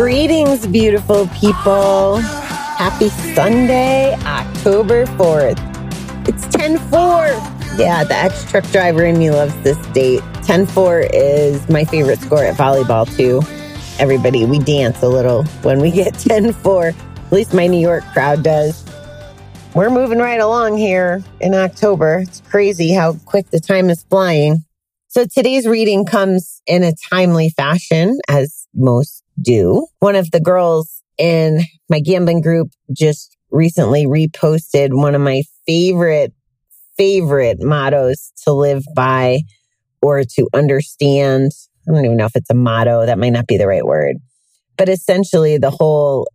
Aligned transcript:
Greetings, 0.00 0.66
beautiful 0.66 1.26
people. 1.26 2.16
Happy 2.16 3.10
Sunday, 3.34 4.14
October 4.24 5.04
4th. 5.04 5.58
It's 6.26 6.48
10 6.48 6.78
4. 6.78 6.98
Yeah, 7.76 8.04
the 8.04 8.14
ex 8.14 8.50
truck 8.50 8.64
driver 8.70 9.04
in 9.04 9.18
me 9.18 9.30
loves 9.30 9.54
this 9.62 9.76
date. 9.88 10.22
10 10.44 10.64
4 10.64 11.00
is 11.00 11.68
my 11.68 11.84
favorite 11.84 12.18
score 12.18 12.42
at 12.42 12.56
volleyball, 12.56 13.14
too. 13.14 13.42
Everybody, 13.98 14.46
we 14.46 14.58
dance 14.58 15.02
a 15.02 15.08
little 15.08 15.44
when 15.64 15.82
we 15.82 15.90
get 15.90 16.14
10 16.14 16.54
4. 16.54 16.86
At 16.86 17.30
least 17.30 17.52
my 17.52 17.66
New 17.66 17.78
York 17.78 18.02
crowd 18.14 18.42
does. 18.42 18.82
We're 19.74 19.90
moving 19.90 20.18
right 20.18 20.40
along 20.40 20.78
here 20.78 21.22
in 21.42 21.52
October. 21.52 22.20
It's 22.20 22.40
crazy 22.48 22.92
how 22.92 23.16
quick 23.26 23.50
the 23.50 23.60
time 23.60 23.90
is 23.90 24.02
flying. 24.04 24.64
So 25.08 25.26
today's 25.26 25.66
reading 25.66 26.06
comes 26.06 26.62
in 26.66 26.84
a 26.84 26.94
timely 27.10 27.50
fashion, 27.50 28.18
as 28.30 28.66
most 28.74 29.24
do. 29.42 29.86
One 29.98 30.16
of 30.16 30.30
the 30.30 30.40
girls 30.40 31.02
in 31.18 31.60
my 31.88 32.00
gambling 32.00 32.40
group 32.40 32.68
just 32.92 33.36
recently 33.50 34.06
reposted 34.06 34.88
one 34.92 35.14
of 35.14 35.20
my 35.20 35.42
favorite, 35.66 36.32
favorite 36.96 37.58
mottos 37.60 38.32
to 38.44 38.52
live 38.52 38.84
by 38.94 39.40
or 40.02 40.24
to 40.24 40.48
understand. 40.54 41.52
I 41.88 41.92
don't 41.92 42.04
even 42.04 42.16
know 42.16 42.26
if 42.26 42.36
it's 42.36 42.50
a 42.50 42.54
motto. 42.54 43.06
That 43.06 43.18
might 43.18 43.30
not 43.30 43.46
be 43.46 43.58
the 43.58 43.66
right 43.66 43.84
word. 43.84 44.16
But 44.76 44.88
essentially, 44.88 45.58
the 45.58 45.70
whole 45.70 46.28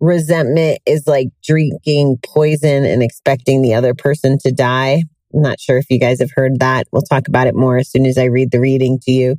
resentment 0.00 0.80
is 0.84 1.06
like 1.06 1.28
drinking 1.44 2.18
poison 2.24 2.84
and 2.84 3.02
expecting 3.02 3.62
the 3.62 3.74
other 3.74 3.94
person 3.94 4.38
to 4.44 4.50
die. 4.50 5.04
I'm 5.32 5.42
not 5.42 5.60
sure 5.60 5.78
if 5.78 5.86
you 5.88 5.98
guys 5.98 6.20
have 6.20 6.32
heard 6.34 6.58
that. 6.58 6.88
We'll 6.92 7.02
talk 7.02 7.28
about 7.28 7.46
it 7.46 7.54
more 7.54 7.78
as 7.78 7.90
soon 7.90 8.04
as 8.06 8.18
I 8.18 8.24
read 8.24 8.50
the 8.50 8.60
reading 8.60 8.98
to 9.02 9.12
you. 9.12 9.36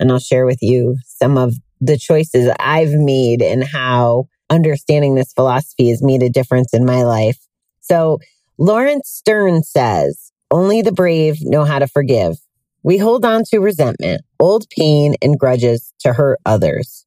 And 0.00 0.10
I'll 0.10 0.18
share 0.18 0.46
with 0.46 0.62
you 0.62 0.96
some 1.04 1.36
of 1.36 1.54
the 1.80 1.98
choices 1.98 2.50
I've 2.58 2.92
made 2.92 3.42
and 3.42 3.64
how 3.64 4.28
understanding 4.50 5.14
this 5.14 5.32
philosophy 5.32 5.90
has 5.90 6.02
made 6.02 6.22
a 6.22 6.30
difference 6.30 6.72
in 6.72 6.84
my 6.84 7.02
life. 7.02 7.38
So 7.80 8.18
Laurence 8.58 9.08
Sterne 9.08 9.62
says, 9.62 10.32
only 10.50 10.82
the 10.82 10.92
brave 10.92 11.38
know 11.40 11.64
how 11.64 11.78
to 11.78 11.86
forgive. 11.86 12.36
We 12.82 12.98
hold 12.98 13.24
on 13.24 13.44
to 13.50 13.58
resentment, 13.58 14.22
old 14.40 14.66
pain, 14.70 15.14
and 15.20 15.38
grudges 15.38 15.92
to 16.00 16.12
hurt 16.12 16.38
others. 16.46 17.04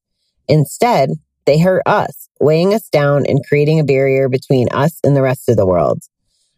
Instead, 0.48 1.10
they 1.44 1.58
hurt 1.58 1.82
us, 1.86 2.28
weighing 2.40 2.72
us 2.72 2.88
down 2.88 3.24
and 3.26 3.44
creating 3.48 3.80
a 3.80 3.84
barrier 3.84 4.28
between 4.28 4.68
us 4.70 4.98
and 5.02 5.16
the 5.16 5.22
rest 5.22 5.48
of 5.48 5.56
the 5.56 5.66
world. 5.66 6.02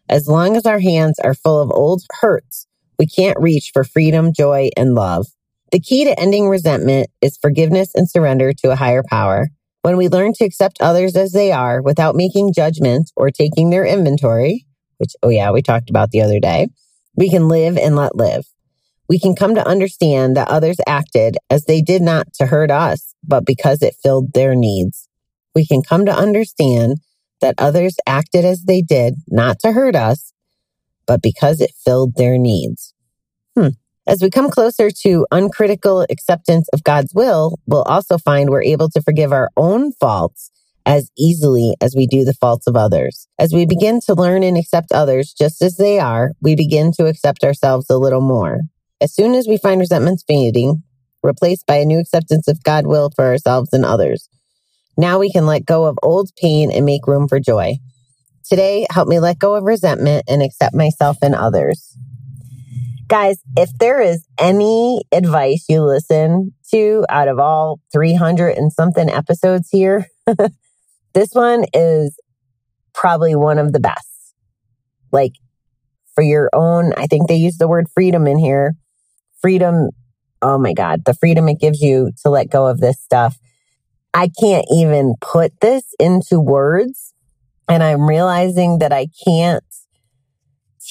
As 0.09 0.27
long 0.27 0.55
as 0.55 0.65
our 0.65 0.79
hands 0.79 1.17
are 1.19 1.33
full 1.33 1.59
of 1.61 1.71
old 1.71 2.03
hurts, 2.21 2.67
we 2.99 3.07
can't 3.07 3.39
reach 3.39 3.71
for 3.73 3.83
freedom, 3.83 4.31
joy, 4.31 4.69
and 4.77 4.93
love. 4.93 5.27
The 5.71 5.79
key 5.79 6.05
to 6.05 6.19
ending 6.19 6.47
resentment 6.47 7.09
is 7.21 7.37
forgiveness 7.41 7.93
and 7.95 8.09
surrender 8.09 8.53
to 8.53 8.71
a 8.71 8.75
higher 8.75 9.03
power. 9.09 9.49
When 9.81 9.97
we 9.97 10.07
learn 10.07 10.33
to 10.33 10.45
accept 10.45 10.77
others 10.81 11.15
as 11.15 11.31
they 11.31 11.51
are 11.51 11.81
without 11.81 12.15
making 12.15 12.53
judgments 12.53 13.11
or 13.15 13.29
taking 13.29 13.69
their 13.69 13.85
inventory, 13.85 14.65
which, 14.97 15.13
oh 15.21 15.29
yeah, 15.29 15.51
we 15.51 15.61
talked 15.61 15.89
about 15.89 16.11
the 16.11 16.21
other 16.21 16.39
day, 16.39 16.69
we 17.15 17.29
can 17.29 17.47
live 17.47 17.77
and 17.77 17.95
let 17.95 18.15
live. 18.15 18.45
We 19.07 19.19
can 19.19 19.35
come 19.35 19.55
to 19.55 19.67
understand 19.67 20.35
that 20.35 20.47
others 20.47 20.77
acted 20.87 21.37
as 21.49 21.65
they 21.65 21.81
did 21.81 22.01
not 22.01 22.33
to 22.35 22.47
hurt 22.47 22.71
us, 22.71 23.13
but 23.23 23.45
because 23.45 23.81
it 23.81 23.95
filled 24.01 24.33
their 24.33 24.55
needs. 24.55 25.07
We 25.53 25.65
can 25.65 25.81
come 25.83 26.05
to 26.05 26.15
understand 26.15 26.97
that 27.41 27.55
others 27.57 27.97
acted 28.07 28.45
as 28.45 28.63
they 28.63 28.81
did 28.81 29.15
not 29.27 29.59
to 29.59 29.73
hurt 29.73 29.95
us, 29.95 30.33
but 31.05 31.21
because 31.21 31.61
it 31.61 31.71
filled 31.83 32.15
their 32.15 32.37
needs. 32.37 32.93
Hmm. 33.55 33.69
As 34.07 34.21
we 34.21 34.29
come 34.29 34.51
closer 34.51 34.91
to 35.01 35.25
uncritical 35.31 36.05
acceptance 36.11 36.67
of 36.73 36.83
God's 36.83 37.11
will, 37.15 37.57
we'll 37.65 37.81
also 37.83 38.19
find 38.19 38.51
we're 38.51 38.61
able 38.61 38.87
to 38.89 39.01
forgive 39.01 39.31
our 39.31 39.49
own 39.57 39.93
faults 39.93 40.51
as 40.85 41.09
easily 41.17 41.73
as 41.81 41.95
we 41.97 42.05
do 42.05 42.23
the 42.23 42.35
faults 42.35 42.67
of 42.67 42.75
others. 42.75 43.27
As 43.39 43.51
we 43.51 43.65
begin 43.65 43.99
to 44.01 44.13
learn 44.13 44.43
and 44.43 44.57
accept 44.57 44.91
others 44.91 45.33
just 45.33 45.59
as 45.63 45.77
they 45.77 45.97
are, 45.97 46.33
we 46.39 46.55
begin 46.55 46.91
to 46.99 47.07
accept 47.07 47.43
ourselves 47.43 47.89
a 47.89 47.97
little 47.97 48.21
more. 48.21 48.59
As 49.01 49.11
soon 49.11 49.33
as 49.33 49.47
we 49.47 49.57
find 49.57 49.79
resentments 49.79 50.23
fading, 50.27 50.83
replaced 51.23 51.65
by 51.65 51.77
a 51.77 51.85
new 51.85 51.97
acceptance 51.97 52.47
of 52.47 52.61
God 52.61 52.85
will 52.85 53.09
for 53.15 53.25
ourselves 53.25 53.73
and 53.73 53.83
others, 53.83 54.29
now 54.99 55.17
we 55.17 55.31
can 55.31 55.47
let 55.47 55.65
go 55.65 55.85
of 55.85 55.97
old 56.03 56.29
pain 56.39 56.69
and 56.69 56.85
make 56.85 57.07
room 57.07 57.27
for 57.27 57.39
joy. 57.39 57.77
Today, 58.47 58.85
help 58.91 59.07
me 59.07 59.19
let 59.19 59.39
go 59.39 59.55
of 59.55 59.63
resentment 59.63 60.25
and 60.29 60.43
accept 60.43 60.75
myself 60.75 61.17
and 61.23 61.33
others. 61.33 61.97
Guys, 63.07 63.37
if 63.55 63.69
there 63.77 64.01
is 64.01 64.25
any 64.39 65.03
advice 65.11 65.65
you 65.69 65.83
listen 65.83 66.53
to 66.71 67.05
out 67.09 67.27
of 67.27 67.37
all 67.39 67.79
300 67.93 68.57
and 68.57 68.73
something 68.73 69.09
episodes 69.09 69.69
here, 69.71 70.07
this 71.13 71.29
one 71.33 71.65
is 71.73 72.19
probably 72.93 73.35
one 73.35 73.59
of 73.59 73.73
the 73.73 73.79
best. 73.79 74.33
Like 75.11 75.33
for 76.15 76.23
your 76.23 76.49
own, 76.51 76.93
I 76.97 77.05
think 77.05 77.27
they 77.27 77.35
use 77.35 77.57
the 77.57 77.67
word 77.67 77.87
freedom 77.93 78.25
in 78.25 78.39
here. 78.39 78.73
Freedom, 79.39 79.89
oh 80.41 80.57
my 80.57 80.73
God, 80.73 81.05
the 81.05 81.13
freedom 81.13 81.47
it 81.47 81.59
gives 81.59 81.81
you 81.81 82.11
to 82.23 82.31
let 82.31 82.49
go 82.49 82.65
of 82.65 82.79
this 82.79 82.99
stuff. 82.99 83.37
I 84.15 84.31
can't 84.41 84.65
even 84.73 85.13
put 85.21 85.59
this 85.61 85.83
into 85.99 86.39
words. 86.39 87.13
And 87.67 87.83
I'm 87.83 88.07
realizing 88.07 88.79
that 88.79 88.93
I 88.93 89.07
can't 89.27 89.63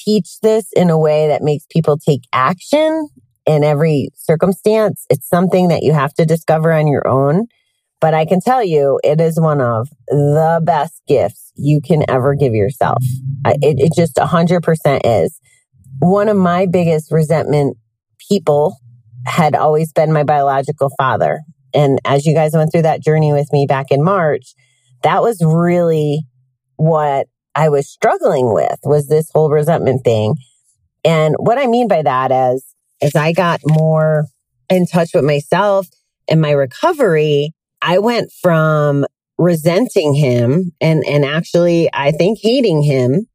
teach 0.03 0.39
this 0.41 0.67
in 0.75 0.89
a 0.89 0.99
way 0.99 1.27
that 1.27 1.41
makes 1.41 1.65
people 1.69 1.97
take 1.97 2.21
action 2.33 3.07
in 3.45 3.63
every 3.63 4.09
circumstance. 4.15 5.05
It's 5.09 5.27
something 5.27 5.67
that 5.69 5.83
you 5.83 5.93
have 5.93 6.13
to 6.15 6.25
discover 6.25 6.71
on 6.71 6.87
your 6.87 7.07
own. 7.07 7.47
But 8.01 8.13
I 8.13 8.25
can 8.25 8.41
tell 8.41 8.63
you, 8.63 8.99
it 9.03 9.21
is 9.21 9.39
one 9.39 9.61
of 9.61 9.87
the 10.07 10.61
best 10.63 11.01
gifts 11.07 11.51
you 11.55 11.81
can 11.81 12.03
ever 12.09 12.35
give 12.35 12.53
yourself. 12.53 13.03
It, 13.45 13.79
it 13.79 13.93
just 13.95 14.15
100% 14.15 15.01
is. 15.03 15.39
One 15.99 16.27
of 16.27 16.37
my 16.37 16.65
biggest 16.65 17.11
resentment 17.11 17.77
people 18.29 18.77
had 19.25 19.55
always 19.55 19.91
been 19.91 20.11
my 20.11 20.23
biological 20.23 20.91
father. 20.97 21.41
And 21.73 21.99
as 22.05 22.25
you 22.25 22.33
guys 22.33 22.53
went 22.53 22.71
through 22.71 22.83
that 22.83 23.01
journey 23.01 23.33
with 23.33 23.51
me 23.51 23.65
back 23.67 23.87
in 23.91 24.03
March, 24.03 24.53
that 25.03 25.21
was 25.21 25.43
really 25.43 26.21
what 26.77 27.27
I 27.55 27.69
was 27.69 27.89
struggling 27.89 28.53
with 28.53 28.79
was 28.83 29.07
this 29.07 29.31
whole 29.33 29.49
resentment 29.49 30.03
thing. 30.03 30.35
And 31.03 31.35
what 31.37 31.57
I 31.57 31.67
mean 31.67 31.87
by 31.87 32.01
that 32.01 32.31
is, 32.31 32.65
as 33.01 33.15
I 33.15 33.31
got 33.31 33.61
more 33.65 34.25
in 34.69 34.85
touch 34.85 35.11
with 35.13 35.23
myself 35.23 35.87
and 36.27 36.41
my 36.41 36.51
recovery, 36.51 37.53
I 37.81 37.99
went 37.99 38.31
from 38.41 39.05
resenting 39.37 40.13
him 40.13 40.71
and, 40.81 41.03
and 41.05 41.23
actually, 41.23 41.89
I 41.93 42.11
think 42.11 42.39
hating 42.41 42.81
him 42.81 43.27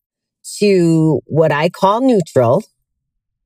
to 0.59 1.21
what 1.27 1.53
I 1.53 1.69
call 1.69 2.01
neutral, 2.01 2.65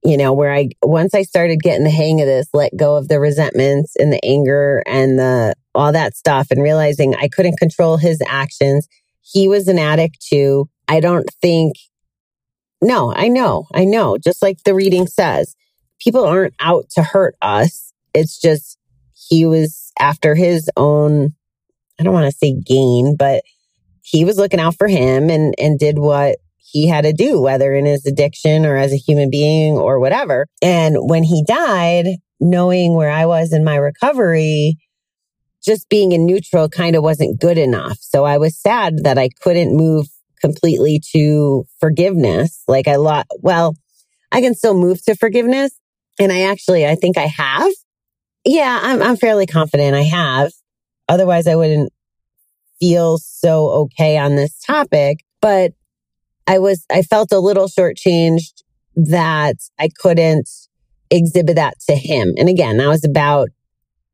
you 0.05 0.17
know, 0.17 0.33
where 0.33 0.53
I, 0.53 0.71
once 0.83 1.15
I 1.15 1.23
started 1.23 1.63
getting 1.63 1.85
the 1.85 1.91
hang 1.91 2.21
of 2.21 2.27
this, 2.27 2.47
let 2.55 2.77
go 2.77 2.97
of 2.97 3.09
the 3.09 3.21
resentments 3.21 3.97
and 3.97 4.13
the 4.13 4.25
anger 4.25 4.83
and 4.87 5.19
the, 5.19 5.55
all 5.75 5.93
that 5.93 6.17
stuff 6.17 6.49
and 6.51 6.63
realizing 6.63 7.15
I 7.15 7.29
couldn't 7.29 7.59
control 7.59 7.97
his 7.97 8.23
actions. 8.27 8.89
He 9.25 9.49
was 9.49 9.69
an 9.69 9.79
addict 9.79 10.25
too. 10.25 10.69
I 10.87 11.01
don't 11.01 11.29
think, 11.41 11.75
no, 12.81 13.13
I 13.15 13.29
know, 13.29 13.67
I 13.75 13.85
know, 13.85 14.19
just 14.19 14.43
like 14.43 14.63
the 14.65 14.75
reading 14.75 15.07
says, 15.07 15.57
people 16.01 16.25
aren't 16.25 16.55
out 16.61 16.91
to 16.91 17.03
hurt 17.03 17.35
us. 17.41 17.93
It's 18.13 18.39
just 18.41 18.79
he 19.29 19.47
was 19.47 19.93
after 19.99 20.35
his 20.35 20.69
own, 20.77 21.35
I 21.99 22.03
don't 22.03 22.13
want 22.13 22.31
to 22.31 22.37
say 22.37 22.55
gain, 22.55 23.17
but 23.17 23.43
he 24.03 24.25
was 24.25 24.37
looking 24.37 24.61
out 24.61 24.77
for 24.77 24.87
him 24.87 25.31
and, 25.31 25.55
and 25.59 25.79
did 25.79 25.99
what 25.99 26.37
he 26.59 26.87
had 26.89 27.05
to 27.05 27.13
do, 27.13 27.41
whether 27.41 27.73
in 27.75 27.87
his 27.87 28.05
addiction 28.05 28.67
or 28.67 28.77
as 28.77 28.93
a 28.93 28.97
human 28.97 29.31
being 29.31 29.75
or 29.75 29.99
whatever. 29.99 30.47
And 30.61 30.97
when 30.99 31.23
he 31.23 31.45
died, 31.47 32.07
knowing 32.41 32.95
where 32.95 33.11
I 33.11 33.27
was 33.27 33.53
in 33.53 33.65
my 33.65 33.77
recovery, 33.77 34.77
just 35.65 35.89
being 35.89 36.13
in 36.13 36.27
neutral 36.27 36.69
kind 36.69 36.95
of 36.95 37.03
wasn't 37.03 37.41
good 37.41 37.59
enough. 37.59 37.99
So 38.01 38.25
I 38.25 38.39
was 38.39 38.59
sad 38.59 39.05
that 39.05 39.19
I 39.19 39.31
couldn't 39.41 39.77
move 39.77 40.07
completely 40.41 41.01
to 41.13 41.65
forgiveness. 41.81 42.63
Like 42.69 42.87
I 42.87 42.97
lot, 42.97 43.27
well, 43.41 43.77
I 44.31 44.41
can 44.41 44.55
still 44.55 44.75
move 44.75 45.03
to 45.05 45.15
forgiveness. 45.15 45.73
And 46.21 46.31
I 46.31 46.43
actually, 46.43 46.87
I 46.87 46.97
think 46.97 47.17
I 47.17 47.27
have. 47.27 47.73
Yeah, 48.45 48.79
I'm, 48.83 49.03
I'm 49.03 49.17
fairly 49.17 49.47
confident 49.47 49.97
I 49.97 50.03
have. 50.03 50.53
Otherwise 51.09 51.47
I 51.47 51.57
wouldn't 51.57 51.93
feel 52.79 53.19
so 53.19 53.71
okay 53.71 54.19
on 54.19 54.37
this 54.37 54.59
topic. 54.61 55.21
But 55.41 55.73
I 56.47 56.59
was, 56.59 56.85
I 56.91 57.03
felt 57.03 57.33
a 57.33 57.39
little 57.39 57.69
shortchanged 57.69 58.63
that 58.97 59.57
I 59.79 59.89
couldn't 59.99 60.49
exhibit 61.11 61.57
that 61.57 61.79
to 61.89 61.95
him. 61.95 62.35
And 62.37 62.49
again, 62.49 62.77
that 62.77 62.89
was 62.89 63.05
about 63.05 63.49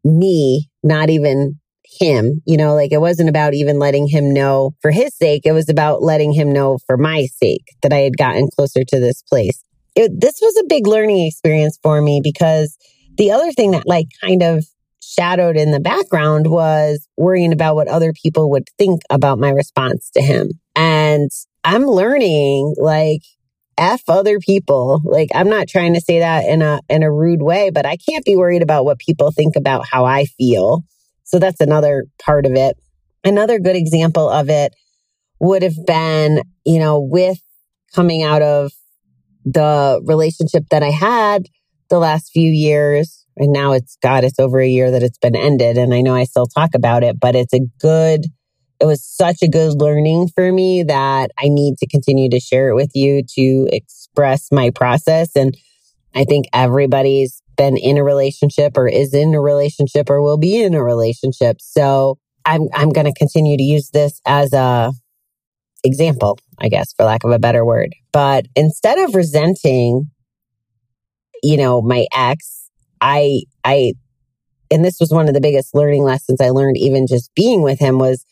me 0.04 0.68
not 0.82 1.10
even 1.10 1.58
him, 1.98 2.40
you 2.46 2.56
know, 2.56 2.74
like 2.74 2.92
it 2.92 3.00
wasn't 3.00 3.28
about 3.28 3.54
even 3.54 3.78
letting 3.78 4.06
him 4.06 4.32
know 4.32 4.72
for 4.80 4.90
his 4.90 5.14
sake. 5.16 5.42
It 5.44 5.52
was 5.52 5.68
about 5.68 6.02
letting 6.02 6.32
him 6.32 6.52
know 6.52 6.78
for 6.86 6.96
my 6.96 7.26
sake 7.26 7.64
that 7.82 7.92
I 7.92 7.98
had 7.98 8.16
gotten 8.16 8.48
closer 8.54 8.84
to 8.84 9.00
this 9.00 9.22
place. 9.22 9.62
It, 9.96 10.12
this 10.20 10.38
was 10.40 10.56
a 10.58 10.68
big 10.68 10.86
learning 10.86 11.26
experience 11.26 11.78
for 11.82 12.00
me 12.00 12.20
because 12.22 12.76
the 13.16 13.32
other 13.32 13.52
thing 13.52 13.72
that 13.72 13.86
like 13.86 14.06
kind 14.22 14.42
of 14.42 14.64
shadowed 15.02 15.56
in 15.56 15.72
the 15.72 15.80
background 15.80 16.48
was 16.48 17.06
worrying 17.16 17.52
about 17.52 17.74
what 17.74 17.88
other 17.88 18.12
people 18.12 18.50
would 18.50 18.68
think 18.78 19.02
about 19.10 19.38
my 19.38 19.50
response 19.50 20.10
to 20.14 20.22
him. 20.22 20.50
And 20.76 21.30
I'm 21.64 21.84
learning 21.84 22.74
like 22.78 23.22
F 23.78 24.02
other 24.08 24.38
people. 24.38 25.00
Like 25.04 25.28
I'm 25.34 25.48
not 25.48 25.68
trying 25.68 25.94
to 25.94 26.00
say 26.00 26.20
that 26.20 26.44
in 26.46 26.62
a 26.62 26.80
in 26.88 27.02
a 27.02 27.12
rude 27.12 27.42
way, 27.42 27.70
but 27.70 27.86
I 27.86 27.96
can't 27.96 28.24
be 28.24 28.36
worried 28.36 28.62
about 28.62 28.84
what 28.84 28.98
people 28.98 29.30
think 29.30 29.56
about 29.56 29.86
how 29.90 30.04
I 30.04 30.24
feel. 30.24 30.84
So 31.24 31.38
that's 31.38 31.60
another 31.60 32.06
part 32.22 32.46
of 32.46 32.52
it. 32.54 32.76
Another 33.24 33.58
good 33.58 33.76
example 33.76 34.28
of 34.28 34.48
it 34.48 34.74
would 35.38 35.62
have 35.62 35.86
been, 35.86 36.42
you 36.64 36.78
know, 36.78 37.00
with 37.00 37.38
coming 37.94 38.22
out 38.22 38.42
of 38.42 38.72
the 39.44 40.00
relationship 40.04 40.64
that 40.70 40.82
I 40.82 40.90
had 40.90 41.46
the 41.88 41.98
last 41.98 42.30
few 42.32 42.48
years. 42.48 43.24
And 43.36 43.52
now 43.52 43.72
it's 43.72 43.96
God, 44.02 44.24
it's 44.24 44.38
over 44.38 44.60
a 44.60 44.68
year 44.68 44.90
that 44.90 45.02
it's 45.02 45.18
been 45.18 45.36
ended. 45.36 45.78
And 45.78 45.94
I 45.94 46.02
know 46.02 46.14
I 46.14 46.24
still 46.24 46.46
talk 46.46 46.70
about 46.74 47.02
it, 47.02 47.18
but 47.18 47.34
it's 47.34 47.54
a 47.54 47.60
good, 47.80 48.26
it 48.80 48.86
was 48.86 49.04
such 49.04 49.42
a 49.42 49.48
good 49.48 49.78
learning 49.80 50.28
for 50.34 50.50
me 50.50 50.82
that 50.84 51.30
I 51.38 51.48
need 51.48 51.76
to 51.78 51.86
continue 51.86 52.30
to 52.30 52.40
share 52.40 52.70
it 52.70 52.74
with 52.74 52.92
you 52.94 53.22
to 53.34 53.68
express 53.70 54.50
my 54.50 54.70
process. 54.70 55.36
And 55.36 55.54
I 56.14 56.24
think 56.24 56.46
everybody's 56.52 57.42
been 57.56 57.76
in 57.76 57.98
a 57.98 58.04
relationship 58.04 58.78
or 58.78 58.88
is 58.88 59.12
in 59.12 59.34
a 59.34 59.40
relationship 59.40 60.08
or 60.08 60.22
will 60.22 60.38
be 60.38 60.62
in 60.62 60.74
a 60.74 60.82
relationship. 60.82 61.58
So 61.60 62.18
I'm, 62.46 62.68
I'm 62.72 62.88
going 62.88 63.04
to 63.04 63.12
continue 63.12 63.58
to 63.58 63.62
use 63.62 63.90
this 63.90 64.18
as 64.24 64.54
a 64.54 64.92
example, 65.84 66.38
I 66.58 66.68
guess, 66.68 66.94
for 66.94 67.04
lack 67.04 67.22
of 67.24 67.32
a 67.32 67.38
better 67.38 67.64
word. 67.64 67.94
But 68.12 68.46
instead 68.56 68.98
of 68.98 69.14
resenting, 69.14 70.10
you 71.42 71.58
know, 71.58 71.82
my 71.82 72.06
ex, 72.16 72.70
I, 73.02 73.42
I, 73.62 73.92
and 74.70 74.82
this 74.82 74.98
was 75.00 75.12
one 75.12 75.28
of 75.28 75.34
the 75.34 75.40
biggest 75.40 75.74
learning 75.74 76.02
lessons 76.02 76.40
I 76.40 76.48
learned 76.48 76.78
even 76.78 77.06
just 77.06 77.30
being 77.34 77.60
with 77.62 77.78
him 77.78 77.98
was 77.98 78.24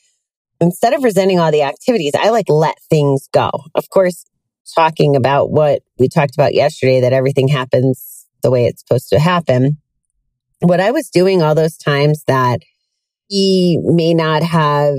instead 0.60 0.92
of 0.94 1.04
resenting 1.04 1.38
all 1.38 1.52
the 1.52 1.62
activities, 1.62 2.12
I 2.18 2.30
like 2.30 2.48
let 2.48 2.78
things 2.90 3.28
go. 3.32 3.50
Of 3.74 3.90
course, 3.90 4.24
talking 4.74 5.16
about 5.16 5.50
what 5.50 5.82
we 5.98 6.08
talked 6.08 6.34
about 6.34 6.54
yesterday, 6.54 7.00
that 7.00 7.12
everything 7.12 7.48
happens 7.48 8.26
the 8.42 8.50
way 8.50 8.66
it's 8.66 8.82
supposed 8.86 9.08
to 9.10 9.18
happen. 9.18 9.78
What 10.60 10.80
I 10.80 10.90
was 10.90 11.08
doing 11.08 11.42
all 11.42 11.54
those 11.54 11.76
times 11.76 12.24
that 12.26 12.60
he 13.28 13.78
may 13.82 14.14
not 14.14 14.42
have 14.42 14.98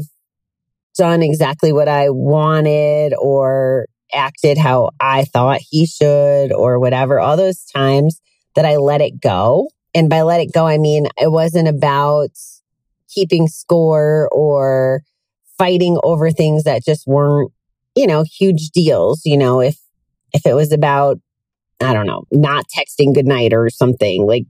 done 0.98 1.22
exactly 1.22 1.74
what 1.74 1.88
I 1.88 2.10
wanted 2.10 3.14
or 3.18 3.88
acted 4.14 4.58
how 4.58 4.92
I 5.00 5.26
thought 5.26 5.62
he 5.62 5.86
should 5.86 6.52
or 6.52 6.80
whatever, 6.80 7.20
all 7.20 7.38
those 7.38 7.64
times 7.66 8.20
that 8.56 8.66
I 8.66 8.78
let 8.78 9.02
it 9.02 9.20
go. 9.22 9.70
And 9.94 10.10
by 10.10 10.22
let 10.22 10.42
it 10.42 10.54
go, 10.54 10.68
I 10.68 10.78
mean, 10.78 11.08
it 11.18 11.32
wasn't 11.32 11.68
about 11.68 12.32
keeping 13.08 13.48
score 13.48 14.30
or 14.32 15.02
fighting 15.60 16.00
over 16.02 16.32
things 16.32 16.64
that 16.64 16.84
just 16.84 17.06
weren't, 17.06 17.52
you 17.96 18.08
know, 18.08 18.24
huge 18.24 18.70
deals. 18.70 19.22
You 19.26 19.38
know, 19.38 19.60
if, 19.60 19.78
if 20.34 20.48
it 20.48 20.56
was 20.56 20.72
about, 20.72 21.20
I 21.80 21.94
don't 21.94 22.08
know, 22.08 22.24
not 22.32 22.66
texting 22.76 23.14
goodnight 23.14 23.54
or 23.54 23.70
something, 23.70 24.26
like 24.26 24.46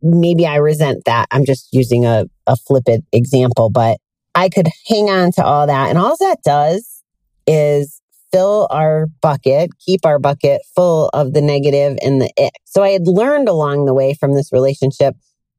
maybe 0.00 0.46
I 0.46 0.56
resent 0.56 1.04
that. 1.04 1.28
I'm 1.30 1.44
just 1.44 1.68
using 1.72 2.06
a, 2.06 2.24
a 2.46 2.56
flippant 2.56 3.04
example, 3.12 3.68
but 3.68 3.98
I 4.34 4.48
could 4.48 4.68
hang 4.88 5.10
on 5.10 5.32
to 5.32 5.44
all 5.44 5.66
that. 5.66 5.90
And 5.90 5.98
all 5.98 6.16
that 6.18 6.38
does 6.42 7.02
is 7.46 8.00
fill 8.32 8.66
our 8.70 9.08
bucket, 9.20 9.70
keep 9.84 10.06
our 10.06 10.18
bucket 10.18 10.62
full 10.74 11.10
of 11.12 11.34
the 11.34 11.42
negative 11.42 11.98
and 12.02 12.22
the 12.22 12.32
ick. 12.42 12.54
So 12.64 12.82
I 12.82 12.90
had 12.90 13.06
learned 13.06 13.48
along 13.48 13.84
the 13.84 13.94
way 13.94 14.14
from 14.14 14.34
this 14.34 14.52
relationship 14.52 15.16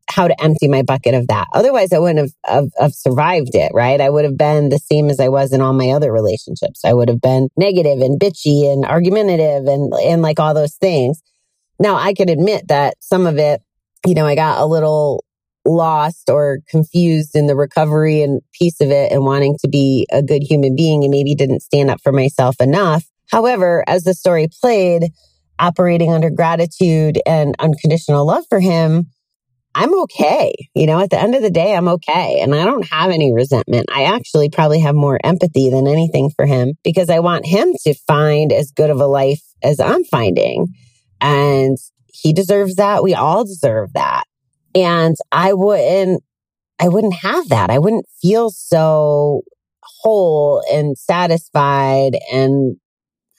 how 0.10 0.28
to 0.28 0.44
empty 0.44 0.68
my 0.68 0.82
bucket 0.82 1.14
of 1.14 1.28
that. 1.28 1.48
Otherwise, 1.54 1.94
I 1.94 2.00
wouldn't 2.00 2.20
have, 2.20 2.32
have, 2.46 2.72
have, 2.80 2.94
survived 2.94 3.56
it, 3.56 3.72
right? 3.74 4.00
I 4.00 4.10
would 4.10 4.26
have 4.26 4.38
been 4.38 4.70
the 4.70 4.80
same 4.80 5.10
as 5.10 5.20
I 5.20 5.30
was 5.30 5.54
in 5.54 5.62
all 5.62 5.74
my 5.74 5.90
other 5.90 6.12
relationships. 6.12 6.82
I 6.86 6.94
would 6.94 7.10
have 7.10 7.22
been 7.22 7.50
negative 7.58 8.00
and 8.00 8.20
bitchy 8.20 8.72
and 8.72 8.86
argumentative 8.86 9.66
and, 9.66 9.94
and 9.94 10.22
like 10.22 10.40
all 10.40 10.54
those 10.54 10.76
things. 10.76 11.22
Now 11.80 11.96
I 11.96 12.14
could 12.14 12.30
admit 12.30 12.68
that 12.68 12.96
some 13.00 13.26
of 13.26 13.38
it, 13.38 13.62
you 14.06 14.14
know, 14.14 14.26
I 14.26 14.36
got 14.36 14.60
a 14.60 14.66
little 14.66 15.24
lost 15.66 16.30
or 16.30 16.60
confused 16.70 17.36
in 17.36 17.48
the 17.48 17.56
recovery 17.56 18.22
and 18.22 18.42
piece 18.54 18.82
of 18.82 18.92
it 18.92 19.12
and 19.12 19.24
wanting 19.24 19.58
to 19.62 19.70
be 19.70 20.06
a 20.12 20.22
good 20.22 20.44
human 20.44 20.76
being 20.76 21.04
and 21.04 21.12
maybe 21.12 21.36
didn't 21.36 21.62
stand 21.62 21.90
up 21.90 22.02
for 22.02 22.12
myself 22.12 22.58
enough. 22.60 23.06
However, 23.32 23.84
as 23.88 24.04
the 24.04 24.14
story 24.14 24.48
played, 24.62 25.12
operating 25.60 26.12
under 26.12 26.30
gratitude 26.30 27.20
and 27.26 27.56
unconditional 27.60 28.26
love 28.26 28.44
for 28.50 28.60
him, 28.60 29.08
I'm 29.76 30.02
okay. 30.02 30.54
You 30.76 30.86
know, 30.86 31.00
at 31.00 31.10
the 31.10 31.20
end 31.20 31.36
of 31.36 31.42
the 31.42 31.50
day, 31.50 31.76
I'm 31.76 31.88
okay. 31.88 32.40
And 32.42 32.54
I 32.54 32.64
don't 32.64 32.88
have 32.90 33.10
any 33.10 33.34
resentment. 33.34 33.88
I 33.92 34.04
actually 34.04 34.50
probably 34.50 34.80
have 34.82 34.96
more 34.96 35.20
empathy 35.24 35.70
than 35.70 35.88
anything 35.88 36.30
for 36.36 36.46
him 36.46 36.74
because 36.84 37.10
I 37.10 37.20
want 37.20 37.46
him 37.46 37.74
to 37.84 37.94
find 38.08 38.52
as 38.52 38.72
good 38.72 38.90
of 38.90 39.00
a 39.00 39.08
life 39.08 39.42
as 39.64 39.80
I'm 39.80 40.04
finding. 40.04 40.68
And 41.20 41.78
he 42.08 42.34
deserves 42.34 42.76
that. 42.76 43.04
We 43.04 43.16
all 43.16 43.46
deserve 43.46 43.94
that. 43.94 44.26
And 44.76 45.16
I 45.32 45.54
wouldn't, 45.54 46.24
I 46.80 46.90
wouldn't 46.90 47.16
have 47.16 47.50
that. 47.50 47.70
I 47.70 47.80
wouldn't 47.80 48.06
feel 48.22 48.50
so 48.52 49.42
whole 49.82 50.64
and 50.72 50.98
satisfied 50.98 52.18
and 52.32 52.78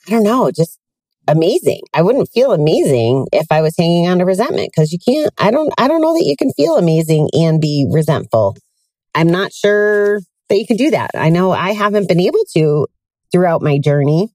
I 0.07 0.11
don't 0.11 0.23
know, 0.23 0.51
just 0.51 0.79
amazing. 1.27 1.81
I 1.93 2.01
wouldn't 2.01 2.29
feel 2.29 2.51
amazing 2.51 3.27
if 3.31 3.47
I 3.51 3.61
was 3.61 3.75
hanging 3.77 4.07
on 4.07 4.19
to 4.19 4.25
resentment 4.25 4.71
because 4.73 4.91
you 4.91 4.99
can't, 4.99 5.31
I 5.37 5.51
don't, 5.51 5.73
I 5.77 5.87
don't 5.87 6.01
know 6.01 6.13
that 6.13 6.25
you 6.25 6.35
can 6.37 6.51
feel 6.53 6.77
amazing 6.77 7.29
and 7.33 7.61
be 7.61 7.87
resentful. 7.89 8.57
I'm 9.13 9.27
not 9.27 9.53
sure 9.53 10.19
that 10.49 10.57
you 10.57 10.67
can 10.67 10.77
do 10.77 10.91
that. 10.91 11.11
I 11.15 11.29
know 11.29 11.51
I 11.51 11.71
haven't 11.71 12.07
been 12.07 12.19
able 12.21 12.43
to 12.55 12.87
throughout 13.31 13.61
my 13.61 13.79
journey 13.79 14.29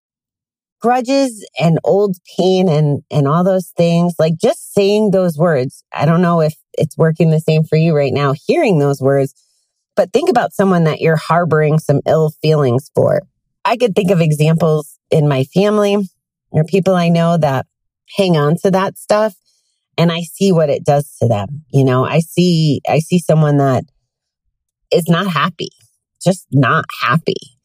grudges 0.80 1.46
and 1.58 1.78
old 1.84 2.16
pain 2.38 2.68
and, 2.68 3.02
and 3.10 3.28
all 3.28 3.44
those 3.44 3.68
things, 3.76 4.14
like 4.18 4.34
just 4.40 4.72
saying 4.72 5.10
those 5.10 5.36
words. 5.36 5.84
I 5.92 6.06
don't 6.06 6.22
know 6.22 6.40
if 6.40 6.54
it's 6.74 6.96
working 6.96 7.30
the 7.30 7.40
same 7.40 7.64
for 7.64 7.76
you 7.76 7.94
right 7.94 8.12
now, 8.12 8.34
hearing 8.46 8.78
those 8.78 9.00
words, 9.00 9.34
but 9.94 10.12
think 10.12 10.30
about 10.30 10.52
someone 10.52 10.84
that 10.84 11.00
you're 11.00 11.16
harboring 11.16 11.78
some 11.78 12.00
ill 12.06 12.32
feelings 12.42 12.90
for. 12.94 13.22
I 13.64 13.76
could 13.76 13.94
think 13.94 14.10
of 14.10 14.20
examples 14.20 14.98
in 15.10 15.28
my 15.28 15.44
family 15.44 15.98
or 16.50 16.64
people 16.64 16.94
I 16.94 17.08
know 17.08 17.36
that 17.36 17.66
hang 18.16 18.36
on 18.36 18.56
to 18.62 18.70
that 18.72 18.98
stuff 18.98 19.34
and 19.96 20.10
I 20.10 20.22
see 20.22 20.52
what 20.52 20.70
it 20.70 20.84
does 20.84 21.14
to 21.20 21.28
them. 21.28 21.64
You 21.72 21.84
know, 21.84 22.04
I 22.04 22.20
see, 22.20 22.80
I 22.88 23.00
see 23.00 23.18
someone 23.18 23.58
that 23.58 23.84
is 24.92 25.08
not 25.08 25.26
happy, 25.28 25.70
just 26.22 26.46
not 26.50 26.84
happy. 27.02 27.58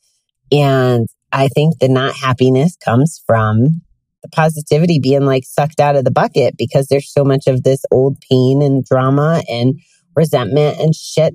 And 0.52 1.08
I 1.32 1.48
think 1.48 1.80
the 1.80 1.90
not 1.90 2.14
happiness 2.14 2.76
comes 2.84 3.22
from 3.26 3.82
the 4.22 4.30
positivity 4.30 5.00
being 5.00 5.26
like 5.26 5.44
sucked 5.46 5.80
out 5.80 5.96
of 5.96 6.04
the 6.04 6.12
bucket 6.12 6.56
because 6.58 6.88
there's 6.88 7.12
so 7.12 7.24
much 7.24 7.48
of 7.48 7.64
this 7.64 7.84
old 7.92 8.18
pain 8.30 8.62
and 8.62 8.84
drama 8.84 9.44
and 9.50 9.80
resentment 10.16 10.80
and 10.80 10.96
shit 10.96 11.34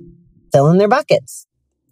filling 0.53 0.77
their 0.77 0.89
buckets 0.89 1.45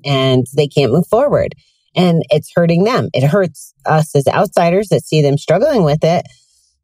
and 0.03 0.45
they 0.55 0.67
can't 0.67 0.91
move 0.91 1.07
forward. 1.07 1.55
And 1.95 2.23
it's 2.29 2.51
hurting 2.53 2.83
them. 2.83 3.09
It 3.13 3.27
hurts 3.27 3.73
us 3.85 4.15
as 4.15 4.27
outsiders 4.27 4.89
that 4.89 5.03
see 5.03 5.21
them 5.21 5.37
struggling 5.37 5.83
with 5.83 6.03
it. 6.03 6.25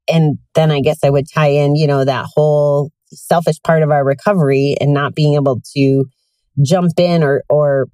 And 0.07 0.37
then 0.53 0.71
I 0.71 0.81
guess 0.81 0.99
I 1.03 1.09
would 1.09 1.25
tie 1.31 1.49
in, 1.49 1.75
you 1.75 1.87
know, 1.87 2.05
that 2.05 2.27
whole 2.33 2.91
selfish 3.11 3.61
part 3.63 3.83
of 3.83 3.91
our 3.91 4.03
recovery 4.03 4.75
and 4.79 4.93
not 4.93 5.15
being 5.15 5.35
able 5.35 5.61
to 5.75 6.05
jump 6.63 6.93
in 6.97 7.23
or, 7.23 7.43
or 7.49 7.87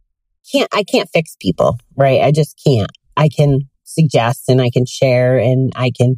can't, 0.51 0.70
I 0.74 0.84
can't 0.84 1.10
fix 1.13 1.36
people, 1.39 1.77
right? 1.96 2.22
I 2.22 2.32
just 2.32 2.60
can't. 2.65 2.91
I 3.15 3.30
can 3.30 3.70
suggest 3.84 4.50
and 4.50 4.62
I 4.62 4.70
can 4.70 4.86
share 4.86 5.38
and 5.38 5.72
I 5.75 5.91
can 5.96 6.15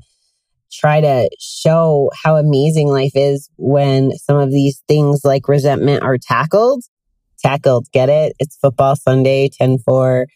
try 0.72 1.02
to 1.02 1.30
show 1.40 2.10
how 2.24 2.38
amazing 2.38 2.88
life 2.88 3.12
is 3.16 3.50
when 3.58 4.12
some 4.12 4.38
of 4.38 4.52
these 4.52 4.82
things 4.88 5.22
like 5.24 5.48
resentment 5.48 6.04
are 6.04 6.18
tackled. 6.18 6.84
Tackled, 7.40 7.88
get 7.92 8.10
it? 8.10 8.34
It's 8.40 8.58
football 8.58 8.96
Sunday, 8.96 9.50
10 9.50 9.80
4, 9.80 10.28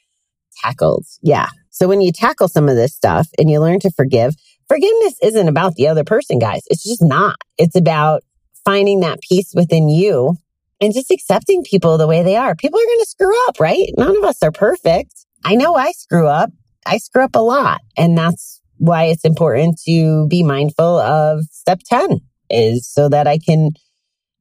tackled. 0.64 1.06
Yeah. 1.22 1.48
So 1.70 1.88
when 1.88 2.02
you 2.02 2.12
tackle 2.12 2.48
some 2.48 2.70
of 2.70 2.76
this 2.76 2.96
stuff 2.96 3.28
and 3.38 3.50
you 3.50 3.60
learn 3.60 3.80
to 3.82 3.92
forgive, 3.92 4.36
forgiveness 4.68 5.16
isn't 5.22 5.48
about 5.48 5.76
the 5.76 5.88
other 5.88 6.04
person, 6.04 6.40
guys. 6.40 6.62
It's 6.68 6.84
just 6.84 7.04
not. 7.04 7.38
It's 7.58 7.76
about 7.76 8.24
finding 8.66 9.02
that 9.02 9.22
peace 9.22 9.54
within 9.56 9.88
you 9.88 10.36
and 10.82 10.94
just 10.94 11.12
accepting 11.12 11.64
people 11.64 11.98
the 11.98 12.08
way 12.08 12.24
they 12.24 12.36
are. 12.36 12.56
People 12.56 12.80
are 12.80 12.86
going 12.86 13.00
to 13.00 13.10
screw 13.10 13.48
up, 13.48 13.60
right? 13.60 13.90
None 13.98 14.18
of 14.18 14.24
us 14.24 14.42
are 14.44 14.52
perfect. 14.52 15.14
I 15.44 15.56
know 15.56 15.76
I 15.76 15.92
screw 15.92 16.28
up. 16.28 16.52
I 16.86 16.98
screw 16.98 17.24
up 17.24 17.36
a 17.36 17.40
lot. 17.40 17.82
And 17.98 18.18
that's 18.18 18.62
why 18.78 19.06
it's 19.06 19.26
important 19.26 19.80
to 19.86 20.28
be 20.28 20.44
mindful 20.44 21.00
of 21.00 21.44
step 21.52 21.82
10 21.86 22.20
is 22.50 22.88
so 22.88 23.10
that 23.10 23.28
I 23.28 23.38
can, 23.38 23.72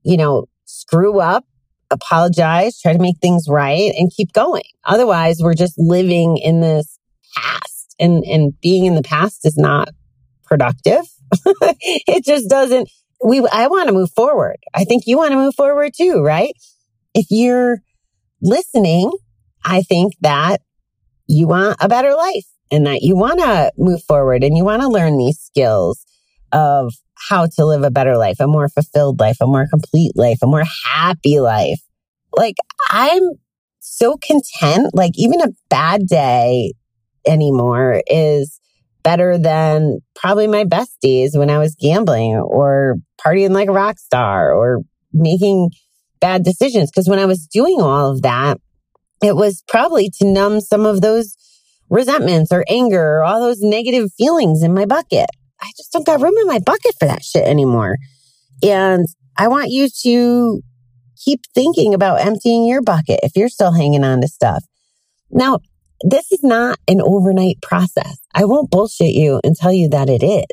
you 0.03 0.17
know, 0.17 0.47
screw 0.65 1.21
up 1.21 1.45
apologize, 1.91 2.81
try 2.81 2.93
to 2.93 2.99
make 2.99 3.19
things 3.21 3.47
right 3.49 3.93
and 3.97 4.11
keep 4.15 4.33
going. 4.33 4.63
Otherwise, 4.85 5.39
we're 5.41 5.55
just 5.55 5.75
living 5.79 6.37
in 6.39 6.61
this 6.61 6.99
past 7.37 7.95
and, 7.99 8.25
and 8.25 8.59
being 8.61 8.87
in 8.87 8.95
the 8.95 9.03
past 9.03 9.47
is 9.47 9.57
not 9.57 9.89
productive. 10.45 11.05
it 11.45 12.25
just 12.25 12.49
doesn't, 12.49 12.89
we, 13.25 13.47
I 13.51 13.67
want 13.69 13.89
to 13.89 13.95
move 13.95 14.11
forward. 14.11 14.57
I 14.75 14.85
think 14.85 15.05
you 15.07 15.17
want 15.17 15.33
to 15.33 15.37
move 15.37 15.55
forward 15.55 15.93
too, 15.97 16.23
right? 16.23 16.53
If 17.15 17.27
you're 17.31 17.79
listening, 18.43 19.11
I 19.65 19.83
think 19.83 20.15
that 20.21 20.61
you 21.27 21.49
want 21.49 21.79
a 21.81 21.89
better 21.89 22.15
life 22.15 22.47
and 22.71 22.87
that 22.87 23.03
you 23.03 23.17
want 23.17 23.41
to 23.41 23.73
move 23.77 24.03
forward 24.03 24.45
and 24.45 24.57
you 24.57 24.65
want 24.65 24.83
to 24.83 24.89
learn 24.89 25.19
these 25.19 25.39
skills 25.39 26.05
of 26.53 26.93
how 27.29 27.47
to 27.47 27.65
live 27.65 27.83
a 27.83 27.91
better 27.91 28.17
life, 28.17 28.41
a 28.41 28.47
more 28.47 28.69
fulfilled 28.69 29.21
life, 29.21 29.39
a 29.41 29.47
more 29.47 29.67
complete 29.69 30.13
life, 30.17 30.39
a 30.43 30.47
more 30.47 30.65
happy 30.85 31.41
life. 31.41 31.81
Like 32.37 32.57
I'm 32.91 33.23
so 33.81 34.17
content, 34.17 34.95
like 34.95 35.13
even 35.17 35.41
a 35.41 35.53
bad 35.69 36.07
day 36.07 36.75
anymore 37.27 38.03
is 38.07 38.61
better 39.03 39.39
than 39.39 39.99
probably 40.15 40.47
my 40.47 40.65
best 40.65 41.01
days 41.01 41.37
when 41.37 41.51
I 41.51 41.59
was 41.59 41.77
gambling 41.77 42.35
or 42.37 42.97
partying 43.25 43.51
like 43.51 43.69
a 43.69 43.73
rock 43.73 43.99
star 43.99 44.53
or 44.53 44.81
making 45.13 45.71
bad 46.21 46.43
decisions. 46.43 46.91
Cause 46.91 47.09
when 47.09 47.19
I 47.19 47.27
was 47.27 47.47
doing 47.47 47.81
all 47.81 48.11
of 48.11 48.23
that, 48.23 48.59
it 49.23 49.37
was 49.37 49.63
probably 49.69 50.11
to 50.19 50.27
numb 50.27 50.61
some 50.61 50.85
of 50.85 51.01
those 51.01 51.37
resentments 51.89 52.53
or 52.53 52.65
anger 52.69 53.19
or 53.19 53.25
all 53.25 53.41
those 53.41 53.61
negative 53.61 54.11
feelings 54.19 54.63
in 54.63 54.75
my 54.75 54.85
bucket. 54.85 55.31
I 55.61 55.71
just 55.77 55.93
don't 55.93 56.07
got 56.07 56.21
room 56.21 56.37
in 56.39 56.47
my 56.47 56.59
bucket 56.59 56.95
for 56.99 57.07
that 57.07 57.23
shit 57.23 57.47
anymore. 57.47 57.97
And 58.63 59.07
I 59.37 59.49
want 59.49 59.71
you 59.71 59.89
to 60.03 60.63
keep 61.23 61.41
thinking 61.55 61.95
about 61.95 62.21
emptying 62.21 62.67
your 62.67 62.83
bucket 62.83 63.21
if 63.23 63.33
you're 63.37 63.49
still 63.49 63.73
hanging 63.73 64.05
on 64.05 64.21
to 64.21 64.29
stuff. 64.29 64.65
Now, 65.31 65.61
this 66.03 66.31
is 66.31 66.43
not 66.43 66.79
an 66.89 67.01
overnight 67.03 67.57
process. 67.63 68.19
I 68.35 68.45
won't 68.45 68.71
bullshit 68.71 69.15
you 69.15 69.41
and 69.43 69.57
tell 69.57 69.73
you 69.73 69.89
that 69.91 70.09
it 70.09 70.23
is. 70.23 70.45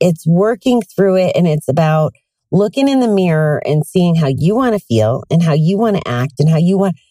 It's 0.00 0.26
working 0.26 0.82
through 0.82 1.16
it 1.16 1.32
and 1.36 1.46
it's 1.46 1.68
about 1.68 2.12
looking 2.50 2.88
in 2.88 3.00
the 3.00 3.08
mirror 3.08 3.62
and 3.64 3.84
seeing 3.84 4.16
how 4.16 4.28
you 4.28 4.54
want 4.54 4.74
to 4.74 4.84
feel 4.84 5.22
and 5.30 5.42
how 5.42 5.52
you 5.52 5.78
want 5.78 5.96
to 5.96 6.08
act 6.08 6.34
and 6.38 6.48
how 6.48 6.56
you 6.56 6.78
want 6.78 6.96
to 6.96 7.02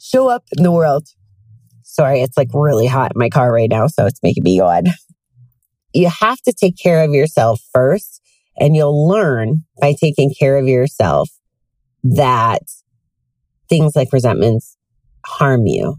show 0.00 0.28
up 0.28 0.44
in 0.56 0.62
the 0.62 0.72
world. 0.72 1.06
Sorry, 1.82 2.20
it's 2.20 2.36
like 2.36 2.48
really 2.52 2.86
hot 2.86 3.12
in 3.14 3.18
my 3.18 3.28
car 3.28 3.52
right 3.52 3.70
now, 3.70 3.86
so 3.86 4.06
it's 4.06 4.22
making 4.22 4.42
me 4.42 4.56
yawn 4.56 4.84
you 5.94 6.10
have 6.20 6.40
to 6.42 6.52
take 6.52 6.76
care 6.76 7.02
of 7.02 7.12
yourself 7.12 7.60
first. 7.72 8.20
And 8.56 8.76
you'll 8.76 9.08
learn 9.08 9.64
by 9.80 9.94
taking 9.98 10.32
care 10.38 10.56
of 10.56 10.68
yourself 10.68 11.28
that 12.04 12.62
things 13.68 13.96
like 13.96 14.12
resentments 14.12 14.76
harm 15.26 15.66
you. 15.66 15.96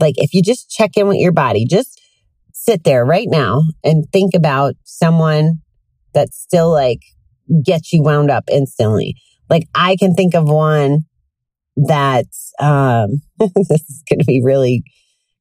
Like 0.00 0.14
if 0.16 0.34
you 0.34 0.42
just 0.42 0.68
check 0.68 0.96
in 0.96 1.06
with 1.06 1.18
your 1.18 1.32
body, 1.32 1.64
just 1.64 2.00
sit 2.52 2.82
there 2.82 3.04
right 3.04 3.28
now 3.30 3.62
and 3.84 4.04
think 4.12 4.34
about 4.34 4.74
someone 4.82 5.58
that 6.14 6.34
still 6.34 6.72
like 6.72 7.02
gets 7.64 7.92
you 7.92 8.02
wound 8.02 8.30
up 8.30 8.44
instantly. 8.50 9.14
Like 9.48 9.68
I 9.74 9.94
can 9.96 10.14
think 10.14 10.34
of 10.34 10.48
one 10.48 11.04
that 11.76 12.26
um 12.58 13.22
this 13.38 13.82
is 13.88 14.02
going 14.08 14.18
to 14.18 14.24
be 14.24 14.42
really 14.42 14.82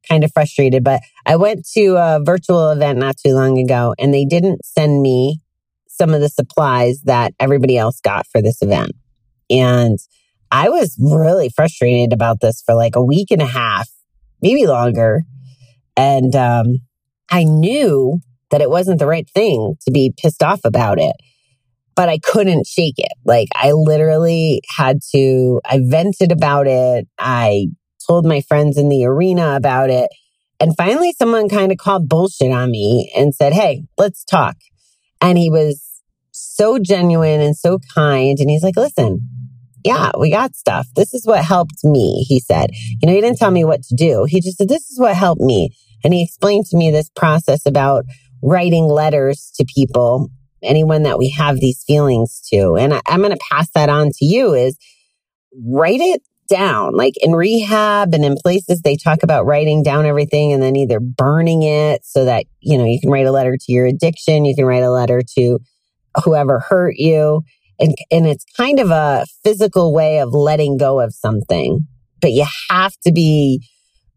kind 0.08 0.24
of 0.24 0.32
frustrated, 0.32 0.84
but 0.84 1.01
I 1.25 1.38
went 1.38 1.67
to 1.74 1.96
a 1.96 2.20
virtual 2.24 2.70
event 2.70 3.00
not 3.00 3.17
too 3.17 3.34
long 3.34 3.58
ago 3.58 3.96
and 3.98 4.13
they 4.13 4.25
didn't 4.25 4.63
send 4.65 5.01
me 5.01 5.41
some 5.88 6.13
of 6.13 6.22
the 6.22 6.29
supplies 6.29 7.01
that 7.05 7.34
everybody 7.39 7.77
else 7.77 8.00
got 8.01 8.27
for 8.27 8.41
this 8.41 8.62
event. 8.62 8.91
And 9.50 9.98
I 10.51 10.70
was 10.70 10.96
really 11.00 11.50
frustrated 11.50 12.13
about 12.13 12.41
this 12.41 12.62
for 12.65 12.75
like 12.75 12.96
a 12.96 13.03
week 13.03 13.32
and 13.32 13.41
a 13.41 13.48
half, 13.48 13.89
maybe 14.41 14.67
longer. 14.67 15.22
And 15.98 16.36
um, 16.36 16.77
I 17.29 17.44
knew 17.44 18.20
that 18.51 18.62
it 18.62 18.70
wasn't 18.70 19.00
the 19.00 19.08
right 19.08 19.27
thing 19.29 19.75
to 19.86 19.91
be 19.91 20.13
pissed 20.15 20.44
off 20.44 20.62
about 20.63 21.00
it, 21.00 21.15
but 21.96 22.10
I 22.10 22.20
couldn't 22.20 22.67
shake 22.67 22.96
it. 22.98 23.13
Like 23.24 23.48
I 23.55 23.72
literally 23.72 24.62
had 24.77 25.00
to, 25.13 25.62
I 25.65 25.79
vented 25.84 26.32
about 26.32 26.67
it. 26.67 27.08
I 27.17 27.67
told 28.05 28.25
my 28.25 28.41
friends 28.41 28.77
in 28.77 28.89
the 28.89 29.05
arena 29.05 29.55
about 29.55 29.89
it. 29.89 30.10
And 30.65 30.75
finally, 30.75 31.13
someone 31.15 31.48
kind 31.48 31.72
of 31.72 31.77
called 31.77 32.10
bullshit 32.10 32.51
on 32.51 32.72
me 32.72 33.13
and 33.15 33.36
said, 33.36 33.53
Hey, 33.53 33.84
let's 34.00 34.24
talk. 34.24 34.57
And 35.22 35.38
he 35.38 35.51
was 35.51 36.01
so 36.31 36.79
genuine 36.79 37.39
and 37.39 37.55
so 37.55 37.77
kind. 37.93 38.39
And 38.39 38.50
he's 38.50 38.63
like, 38.63 38.75
Listen, 38.75 39.19
yeah, 39.84 40.10
we 40.17 40.31
got 40.31 40.55
stuff. 40.55 40.88
This 40.95 41.13
is 41.13 41.27
what 41.27 41.45
helped 41.45 41.84
me, 41.84 42.25
he 42.27 42.39
said. 42.39 42.72
You 42.74 43.07
know, 43.07 43.13
he 43.13 43.22
didn't 43.22 43.38
tell 43.38 43.51
me 43.51 43.63
what 43.63 43.84
to 43.84 43.95
do. 43.95 44.25
He 44.27 44.41
just 44.41 44.57
said, 44.57 44.67
This 44.67 44.89
is 44.89 45.00
what 45.00 45.15
helped 45.15 45.41
me. 45.41 45.69
And 46.03 46.15
he 46.15 46.24
explained 46.24 46.65
to 46.72 46.77
me 46.77 46.89
this 46.89 47.12
process 47.12 47.67
about 47.67 48.05
writing 48.41 48.86
letters 48.86 49.51
to 49.57 49.65
people, 49.72 50.31
anyone 50.63 51.03
that 51.03 51.19
we 51.19 51.29
have 51.29 51.60
these 51.60 51.84
feelings 51.86 52.41
to. 52.51 52.75
And 52.75 52.91
I, 52.91 53.01
I'm 53.05 53.19
going 53.19 53.34
to 53.34 53.48
pass 53.51 53.69
that 53.75 53.89
on 53.89 54.10
to 54.15 54.25
you 54.25 54.55
is 54.55 54.79
write 55.63 56.01
it 56.01 56.24
down. 56.48 56.94
Like 56.94 57.14
in 57.22 57.32
rehab 57.32 58.14
and 58.14 58.24
in 58.24 58.36
places, 58.36 58.82
they 58.82 58.96
talk 58.96 59.24
about 59.24 59.46
writing 59.46 59.84
down 59.84 60.06
everything 60.06 60.54
and 60.54 60.62
then 60.62 60.75
either 60.75 61.00
burning 61.00 61.64
it 61.64 62.06
so 62.06 62.25
that, 62.25 62.46
you 62.60 62.78
know, 62.78 62.86
you 62.86 63.00
can 63.00 63.10
write 63.10 63.25
a 63.25 63.32
letter 63.32 63.58
to 63.60 63.72
your 63.72 63.86
addiction. 63.86 64.46
You 64.46 64.56
can 64.56 64.66
write 64.66 64.84
a 64.84 64.92
letter 64.92 65.22
to 65.38 65.60
whoever 66.24 66.60
hurt 66.60 66.96
you. 66.98 67.42
And, 67.80 67.94
and 68.10 68.25
it's 68.25 68.46
kind 68.56 68.80
of 68.80 68.90
a 68.90 69.25
physical 69.44 69.94
way 69.94 70.20
of 70.20 70.34
letting 70.34 70.78
go 70.78 71.02
of 71.02 71.14
something, 71.14 71.88
but 72.22 72.32
you 72.32 72.46
have 72.70 72.94
to 73.06 73.12
be 73.12 73.68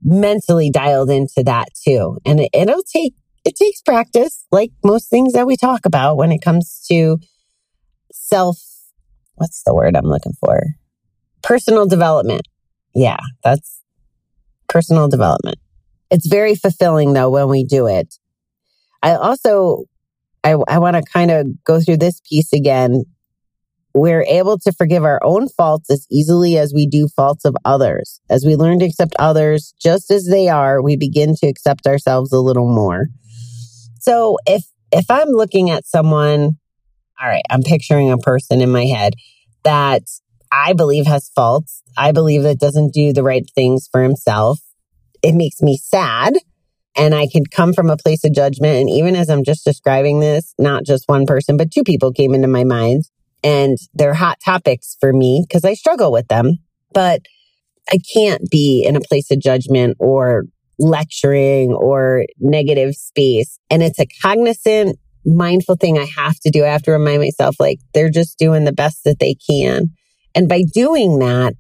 mentally 0.03 0.71
dialed 0.71 1.11
into 1.11 1.43
that 1.45 1.69
too. 1.85 2.19
And 2.25 2.41
it, 2.41 2.51
it'll 2.53 2.85
take, 2.85 3.15
it 3.45 3.57
takes 3.57 3.83
practice, 3.83 4.45
like 4.53 4.71
most 4.85 5.11
things 5.11 5.33
that 5.33 5.47
we 5.47 5.57
talk 5.57 5.87
about 5.87 6.17
when 6.17 6.31
it 6.31 6.41
comes 6.41 6.85
to 6.89 7.19
self, 8.13 8.59
what's 9.35 9.63
the 9.65 9.75
word 9.75 9.97
I'm 9.97 10.07
looking 10.07 10.35
for? 10.39 10.63
Personal 11.43 11.87
development. 11.87 12.43
Yeah, 12.95 13.19
that's 13.45 13.81
personal 14.69 15.09
development. 15.09 15.59
It's 16.11 16.27
very 16.27 16.55
fulfilling 16.55 17.13
though 17.13 17.31
when 17.31 17.49
we 17.49 17.65
do 17.65 17.87
it. 17.87 18.15
I 19.03 19.15
also, 19.15 19.85
I, 20.43 20.57
I 20.69 20.79
want 20.79 20.97
to 20.97 21.03
kind 21.03 21.31
of 21.31 21.47
go 21.65 21.81
through 21.81 21.99
this 21.99 22.21
piece 22.29 22.53
again. 22.53 23.05
We're 23.95 24.23
able 24.23 24.59
to 24.59 24.73
forgive 24.73 25.05
our 25.05 25.21
own 25.23 25.49
faults 25.49 25.91
as 25.91 26.07
easily 26.11 26.59
as 26.59 26.73
we 26.75 26.87
do 26.87 27.09
faults 27.09 27.45
of 27.45 27.57
others. 27.65 28.21
As 28.31 28.45
we 28.45 28.55
learn 28.55 28.79
to 28.81 28.85
accept 28.85 29.15
others 29.19 29.75
just 29.81 30.11
as 30.11 30.27
they 30.27 30.49
are, 30.49 30.83
we 30.83 30.97
begin 30.97 31.35
to 31.37 31.47
accept 31.47 31.87
ourselves 31.87 32.33
a 32.33 32.41
little 32.41 32.73
more. 32.73 33.07
So 34.01 34.39
if, 34.47 34.65
if 34.93 35.11
I'm 35.11 35.29
looking 35.29 35.71
at 35.71 35.87
someone, 35.87 36.59
all 37.21 37.29
right, 37.29 37.43
I'm 37.51 37.63
picturing 37.63 38.11
a 38.11 38.19
person 38.19 38.61
in 38.61 38.71
my 38.71 38.85
head 38.85 39.15
that 39.65 40.03
I 40.53 40.73
believe 40.73 41.07
has 41.07 41.31
faults. 41.35 41.83
I 41.97 42.13
believe 42.13 42.43
that 42.43 42.59
doesn't 42.59 42.93
do 42.93 43.13
the 43.13 43.23
right 43.23 43.49
things 43.55 43.89
for 43.91 44.03
himself. 44.03 44.61
It 45.23 45.35
makes 45.35 45.61
me 45.61 45.77
sad. 45.77 46.35
And 46.97 47.15
I 47.15 47.29
can 47.31 47.45
come 47.47 47.73
from 47.73 47.91
a 47.91 47.97
place 47.97 48.25
of 48.25 48.35
judgment. 48.35 48.77
And 48.77 48.91
even 48.91 49.15
as 49.15 49.31
I'm 49.31 49.45
just 49.45 49.65
describing 49.65 50.21
this, 50.21 50.55
not 50.59 50.85
just 50.85 51.09
one 51.09 51.27
person, 51.27 51.57
but 51.57 51.71
two 51.71 51.85
people 51.85 52.13
came 52.13 52.35
into 52.35 52.49
my 52.49 52.65
mind 52.65 53.05
and 53.45 53.79
they're 53.95 54.15
hot 54.15 54.39
topics 54.45 54.97
for 55.01 55.13
me 55.13 55.45
because 55.47 55.65
I 55.65 55.75
struggle 55.75 56.11
with 56.11 56.27
them. 56.29 56.59
But 56.93 57.23
I 57.91 57.99
can't 58.13 58.51
be 58.51 58.85
in 58.87 58.97
a 58.97 59.01
place 59.01 59.31
of 59.31 59.41
judgment 59.41 59.97
or 60.01 60.45
lecturing 60.79 61.73
or 61.73 62.25
negative 62.39 62.95
space. 62.95 63.59
And 63.71 63.83
it's 63.83 63.99
a 63.99 64.07
cognizant, 64.23 64.99
mindful 65.25 65.77
thing 65.77 65.99
I 65.99 66.07
have 66.17 66.39
to 66.41 66.51
do. 66.51 66.65
I 66.65 66.69
have 66.69 66.83
to 66.83 66.93
remind 66.93 67.21
myself 67.21 67.57
like 67.59 67.79
they're 67.95 68.11
just 68.11 68.39
doing 68.39 68.65
the 68.65 68.73
best 68.73 69.05
that 69.05 69.19
they 69.19 69.37
can. 69.49 69.91
And 70.35 70.49
by 70.49 70.63
doing 70.63 71.19
that, 71.21 71.55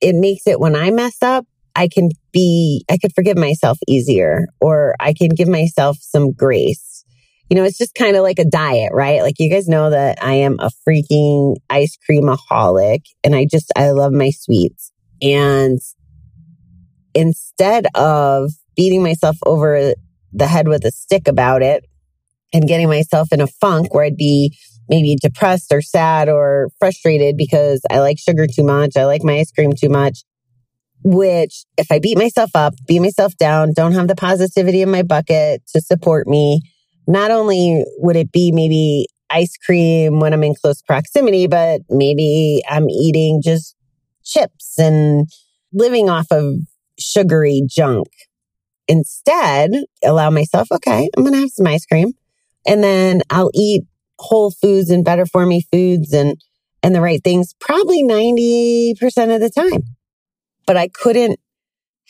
it 0.00 0.14
makes 0.14 0.46
it 0.46 0.60
when 0.60 0.74
I 0.74 0.90
mess 0.90 1.22
up, 1.22 1.46
I 1.76 1.88
can 1.88 2.10
be, 2.32 2.84
I 2.90 2.98
could 2.98 3.12
forgive 3.14 3.36
myself 3.36 3.78
easier 3.86 4.48
or 4.60 4.94
I 4.98 5.12
can 5.12 5.28
give 5.30 5.48
myself 5.48 5.98
some 6.00 6.32
grace. 6.32 7.04
You 7.48 7.56
know, 7.56 7.64
it's 7.64 7.78
just 7.78 7.94
kind 7.94 8.16
of 8.16 8.22
like 8.22 8.38
a 8.38 8.44
diet, 8.44 8.92
right? 8.92 9.22
Like 9.22 9.34
you 9.38 9.50
guys 9.50 9.68
know 9.68 9.90
that 9.90 10.22
I 10.22 10.34
am 10.34 10.56
a 10.60 10.70
freaking 10.88 11.56
ice 11.68 11.98
creamaholic 12.08 13.02
and 13.24 13.34
I 13.34 13.46
just, 13.50 13.72
I 13.76 13.90
love 13.90 14.12
my 14.12 14.30
sweets. 14.30 14.92
And 15.20 15.78
instead 17.14 17.86
of 17.94 18.52
beating 18.76 19.02
myself 19.02 19.36
over 19.44 19.94
the 20.32 20.46
head 20.46 20.68
with 20.68 20.84
a 20.84 20.90
stick 20.90 21.28
about 21.28 21.62
it 21.62 21.84
and 22.52 22.66
getting 22.66 22.88
myself 22.88 23.32
in 23.32 23.40
a 23.40 23.46
funk 23.46 23.92
where 23.94 24.04
I'd 24.04 24.16
be 24.16 24.56
maybe 24.90 25.16
depressed 25.16 25.72
or 25.72 25.80
sad 25.80 26.28
or 26.28 26.68
frustrated 26.78 27.36
because 27.36 27.80
I 27.90 28.00
like 28.00 28.18
sugar 28.18 28.46
too 28.46 28.64
much. 28.64 28.96
I 28.96 29.04
like 29.04 29.22
my 29.22 29.38
ice 29.38 29.52
cream 29.52 29.72
too 29.72 29.88
much. 29.88 30.24
Which, 31.02 31.64
if 31.78 31.90
I 31.90 31.98
beat 31.98 32.18
myself 32.18 32.50
up, 32.54 32.74
beat 32.86 33.00
myself 33.00 33.34
down, 33.38 33.72
don't 33.72 33.92
have 33.92 34.08
the 34.08 34.14
positivity 34.14 34.82
in 34.82 34.90
my 34.90 35.02
bucket 35.02 35.62
to 35.72 35.80
support 35.80 36.26
me, 36.26 36.60
not 37.06 37.30
only 37.30 37.82
would 37.96 38.16
it 38.16 38.30
be 38.30 38.52
maybe 38.52 39.06
ice 39.30 39.56
cream 39.56 40.20
when 40.20 40.34
I'm 40.34 40.44
in 40.44 40.54
close 40.54 40.82
proximity, 40.82 41.46
but 41.46 41.80
maybe 41.88 42.60
I'm 42.68 42.90
eating 42.90 43.40
just 43.42 43.74
chips 44.24 44.78
and 44.78 45.26
living 45.72 46.10
off 46.10 46.26
of 46.30 46.56
sugary 46.98 47.62
junk. 47.66 48.08
Instead, 48.86 49.70
allow 50.04 50.28
myself, 50.28 50.68
okay, 50.70 51.08
I'm 51.16 51.22
going 51.22 51.34
to 51.34 51.40
have 51.40 51.50
some 51.50 51.66
ice 51.66 51.86
cream 51.86 52.12
and 52.66 52.82
then 52.84 53.22
I'll 53.30 53.50
eat 53.54 53.84
whole 54.20 54.50
foods 54.50 54.90
and 54.90 55.04
better 55.04 55.26
for 55.26 55.46
me 55.46 55.64
foods 55.72 56.12
and, 56.12 56.40
and 56.82 56.94
the 56.94 57.00
right 57.00 57.22
things 57.24 57.54
probably 57.58 58.02
90% 58.02 58.92
of 59.34 59.40
the 59.40 59.50
time. 59.50 59.82
But 60.66 60.76
I 60.76 60.88
couldn't 60.88 61.40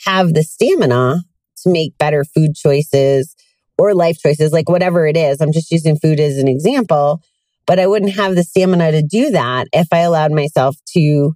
have 0.05 0.35
the 0.35 0.43
stamina 0.43 1.23
to 1.63 1.71
make 1.71 1.97
better 1.99 2.25
food 2.25 2.55
choices 2.55 3.35
or 3.79 3.95
life 3.95 4.19
choices, 4.19 4.53
like 4.53 4.69
whatever 4.69 5.07
it 5.07 5.17
is. 5.17 5.41
I'm 5.41 5.53
just 5.53 5.71
using 5.71 5.97
food 5.97 6.21
as 6.21 6.37
an 6.37 6.49
example, 6.49 7.23
but 7.67 7.79
I 7.79 7.87
wouldn't 7.87 8.17
have 8.17 8.35
the 8.35 8.43
stamina 8.43 8.93
to 8.93 9.03
do 9.03 9.31
that 9.31 9.69
if 9.73 9.89
I 9.93 10.01
allowed 10.01 10.33
myself 10.33 10.77
to 10.95 11.33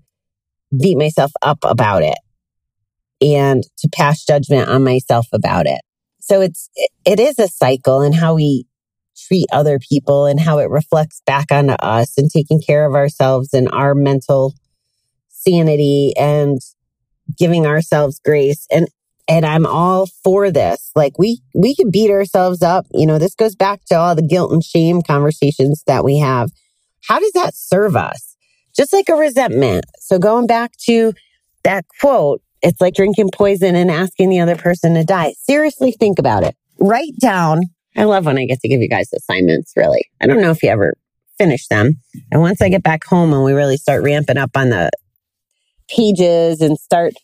beat 0.77 0.99
myself 0.99 1.33
up 1.41 1.59
about 1.63 2.03
it 2.03 2.19
and 3.21 3.63
to 3.79 3.89
pass 3.89 4.25
judgment 4.25 4.69
on 4.69 4.83
myself 4.83 5.27
about 5.33 5.67
it. 5.67 5.81
So 6.21 6.41
it's, 6.41 6.69
it 7.05 7.21
is 7.21 7.39
a 7.39 7.49
cycle 7.49 8.01
and 8.01 8.15
how 8.15 8.35
we 8.35 8.67
treat 9.17 9.47
other 9.53 9.79
people 9.79 10.27
and 10.27 10.41
how 10.41 10.59
it 10.59 10.71
reflects 10.71 11.23
back 11.27 11.51
onto 11.51 11.73
us 11.75 12.17
and 12.17 12.31
taking 12.31 12.61
care 12.61 12.87
of 12.87 12.95
ourselves 12.95 13.53
and 13.53 13.69
our 13.71 13.95
mental 13.95 14.55
sanity 15.29 16.13
and 16.19 16.61
giving 17.39 17.67
ourselves 17.67 18.21
grace. 18.25 18.67
And, 18.71 18.89
and 19.29 19.47
I'm 19.47 19.67
all 19.67 20.07
for 20.23 20.51
this. 20.51 20.91
Like 20.95 21.19
we, 21.19 21.41
we 21.55 21.75
can 21.75 21.91
beat 21.91 22.11
ourselves 22.11 22.63
up. 22.63 22.87
You 22.93 23.07
know, 23.07 23.19
this 23.19 23.35
goes 23.35 23.55
back 23.55 23.85
to 23.87 23.95
all 23.95 24.15
the 24.15 24.27
guilt 24.27 24.53
and 24.53 24.63
shame 24.63 25.03
conversations 25.03 25.83
that 25.87 26.05
we 26.05 26.19
have. 26.19 26.51
How 27.07 27.19
does 27.19 27.33
that 27.33 27.55
serve 27.55 27.97
us? 27.97 28.37
Just 28.77 28.93
like 28.93 29.09
a 29.09 29.15
resentment. 29.15 29.85
So 30.01 30.19
going 30.19 30.47
back 30.47 30.73
to 30.87 31.13
that 31.63 31.85
quote, 32.01 32.43
it's 32.63 32.81
like 32.81 32.95
drinking 32.95 33.31
poison 33.33 33.77
and 33.77 33.91
asking 33.91 34.31
the 34.31 34.41
other 34.41 34.57
person 34.57 34.95
to 34.95 35.05
die. 35.05 35.35
Seriously, 35.43 35.93
think 35.93 36.19
about 36.19 36.43
it. 36.43 36.57
Write 36.81 37.17
down. 37.21 37.61
I 37.97 38.05
love 38.05 38.27
when 38.27 38.39
I 38.39 38.47
get 38.47 38.61
to 38.61 38.69
give 38.69 38.81
you 38.81 38.89
guys 38.89 39.13
assignments, 39.13 39.73
really. 39.77 40.09
I 40.21 40.27
don't 40.27 40.41
know 40.41 40.51
if 40.51 40.63
you 40.63 40.69
ever 40.69 40.95
finish 41.39 41.67
them. 41.69 41.95
And 42.31 42.41
once 42.41 42.61
I 42.61 42.69
get 42.69 42.83
back 42.83 43.05
home 43.05 43.33
and 43.33 43.45
we 43.45 43.53
really 43.53 43.77
start 43.77 44.03
ramping 44.03 44.37
up 44.37 44.51
on 44.57 44.71
the 44.71 44.91
pages 45.89 46.61
and 46.61 46.79
start 46.79 47.15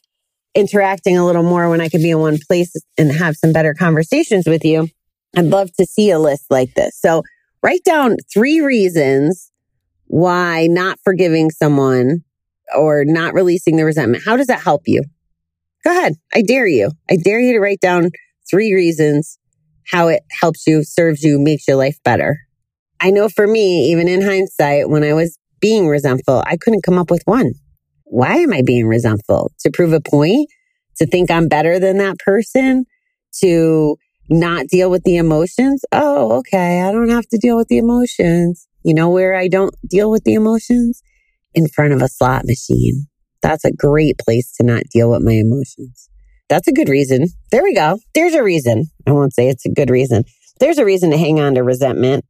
interacting 0.55 1.17
a 1.17 1.25
little 1.25 1.43
more 1.43 1.69
when 1.69 1.81
I 1.81 1.89
could 1.89 2.03
be 2.03 2.11
in 2.11 2.19
one 2.19 2.39
place 2.47 2.75
and 2.99 3.13
have 3.13 3.37
some 3.37 3.53
better 3.53 3.75
conversations 3.75 4.47
with 4.47 4.65
you, 4.65 4.89
I'd 5.37 5.47
love 5.47 5.73
to 5.75 5.87
see 5.87 6.11
a 6.11 6.19
list 6.19 6.47
like 6.51 6.75
this. 6.75 6.99
So 7.01 7.23
write 7.63 7.85
down 7.85 8.17
three 8.33 8.61
reasons 8.61 9.51
why 10.07 10.67
not 10.69 10.99
forgiving 11.05 11.51
someone 11.51 12.25
or 12.77 13.05
not 13.05 13.35
releasing 13.35 13.77
the 13.77 13.85
resentment. 13.85 14.25
How 14.25 14.37
does 14.37 14.49
that 14.49 14.63
help 14.63 14.83
you? 14.87 15.03
Go 15.85 15.91
ahead. 15.91 16.15
I 16.35 16.43
dare 16.43 16.67
you. 16.67 16.91
I 17.09 17.17
dare 17.17 17.41
you 17.41 17.53
to 17.55 17.61
write 17.61 17.81
down 17.81 18.11
three 18.49 18.75
reasons 18.75 19.39
how 19.91 20.09
it 20.09 20.23
helps 20.41 20.67
you, 20.67 20.85
serves 20.85 21.23
you, 21.23 21.39
makes 21.39 21.67
your 21.67 21.77
life 21.77 21.99
better. 22.05 22.39
I 23.01 23.11
know 23.11 23.29
for 23.29 23.47
me, 23.47 23.91
even 23.91 24.09
in 24.09 24.23
hindsight, 24.23 24.89
when 24.89 25.03
I 25.03 25.15
was 25.15 25.39
being 25.61 25.89
resentful, 25.89 26.43
I 26.47 26.57
couldn't 26.57 26.83
come 26.83 26.99
up 26.99 27.11
with 27.11 27.23
one. 27.25 27.53
Why 28.05 28.37
am 28.37 28.53
I 28.53 28.63
being 28.63 28.87
resentful? 28.87 29.53
To 29.61 29.71
prove 29.71 29.93
a 29.93 30.01
point? 30.01 30.49
To 30.97 31.07
think 31.07 31.31
I'm 31.31 31.49
better 31.49 31.79
than 31.79 31.99
that 31.99 32.19
person? 32.19 32.85
To 33.43 33.97
not 34.29 34.67
deal 34.67 34.91
with 34.91 35.03
the 35.05 35.17
emotions? 35.17 35.83
Oh, 35.93 36.39
okay. 36.39 36.83
I 36.83 36.93
don't 36.93 37.09
have 37.11 37.27
to 37.29 37.39
deal 37.39 37.57
with 37.57 37.69
the 37.69 37.79
emotions. 37.79 38.67
You 38.85 38.95
know 38.95 39.11
where 39.11 39.35
I 39.35 39.49
don't 39.49 39.75
deal 39.89 40.11
with 40.11 40.25
the 40.25 40.35
emotions? 40.35 41.03
In 41.55 41.67
front 41.69 41.93
of 41.93 42.03
a 42.03 42.09
slot 42.09 42.45
machine. 42.45 43.07
That's 43.43 43.65
a 43.65 43.73
great 43.73 44.19
place 44.19 44.53
to 44.57 44.67
not 44.67 44.83
deal 44.93 45.11
with 45.11 45.23
my 45.23 45.33
emotions. 45.33 46.09
That's 46.51 46.67
a 46.67 46.73
good 46.73 46.89
reason. 46.89 47.29
There 47.53 47.63
we 47.63 47.75
go. 47.75 47.99
There's 48.13 48.35
a 48.35 48.43
reason. 48.43 48.87
I 49.07 49.13
won't 49.13 49.33
say 49.33 49.49
it's 49.49 49.65
a 49.65 49.71
good 49.71 49.89
reason. 49.89 50.25
There's 50.59 50.79
a 50.79 50.85
reason 50.85 51.13
to 51.13 51.17
hang 51.17 51.39
on 51.39 51.55
to 51.55 51.63
resentment, 51.63 52.25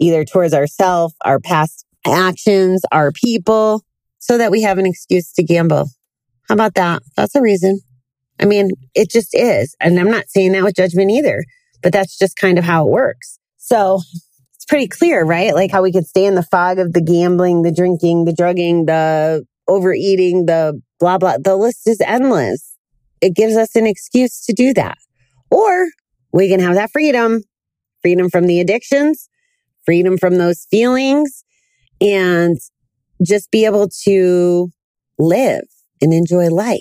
either 0.00 0.24
towards 0.24 0.54
ourselves, 0.54 1.14
our 1.26 1.38
past 1.38 1.84
actions, 2.06 2.82
our 2.90 3.12
people, 3.12 3.84
so 4.18 4.38
that 4.38 4.50
we 4.50 4.62
have 4.62 4.78
an 4.78 4.86
excuse 4.86 5.30
to 5.34 5.44
gamble. 5.44 5.90
How 6.48 6.54
about 6.54 6.74
that? 6.74 7.02
That's 7.18 7.34
a 7.34 7.42
reason. 7.42 7.80
I 8.40 8.46
mean, 8.46 8.70
it 8.94 9.10
just 9.10 9.34
is. 9.34 9.76
And 9.78 10.00
I'm 10.00 10.10
not 10.10 10.28
saying 10.28 10.52
that 10.52 10.64
with 10.64 10.74
judgment 10.74 11.10
either, 11.10 11.44
but 11.82 11.92
that's 11.92 12.18
just 12.18 12.36
kind 12.36 12.58
of 12.58 12.64
how 12.64 12.86
it 12.86 12.90
works. 12.90 13.38
So 13.58 14.00
it's 14.54 14.64
pretty 14.64 14.88
clear, 14.88 15.22
right? 15.22 15.54
Like 15.54 15.70
how 15.70 15.82
we 15.82 15.92
could 15.92 16.06
stay 16.06 16.24
in 16.24 16.34
the 16.34 16.42
fog 16.42 16.78
of 16.78 16.94
the 16.94 17.02
gambling, 17.02 17.60
the 17.60 17.72
drinking, 17.72 18.24
the 18.24 18.34
drugging, 18.34 18.86
the 18.86 19.44
overeating, 19.68 20.46
the 20.46 20.80
blah, 20.98 21.18
blah. 21.18 21.36
The 21.36 21.56
list 21.56 21.86
is 21.86 22.00
endless. 22.00 22.69
It 23.20 23.34
gives 23.34 23.56
us 23.56 23.76
an 23.76 23.86
excuse 23.86 24.44
to 24.46 24.52
do 24.52 24.72
that. 24.74 24.98
Or 25.50 25.88
we 26.32 26.48
can 26.48 26.60
have 26.60 26.74
that 26.74 26.92
freedom, 26.92 27.42
freedom 28.02 28.30
from 28.30 28.46
the 28.46 28.60
addictions, 28.60 29.28
freedom 29.84 30.16
from 30.16 30.36
those 30.36 30.66
feelings 30.70 31.44
and 32.00 32.56
just 33.22 33.50
be 33.50 33.64
able 33.64 33.88
to 34.04 34.70
live 35.18 35.64
and 36.00 36.14
enjoy 36.14 36.48
life. 36.48 36.80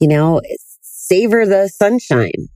You 0.00 0.08
know, 0.08 0.40
savor 0.80 1.46
the 1.46 1.68
sunshine, 1.68 2.48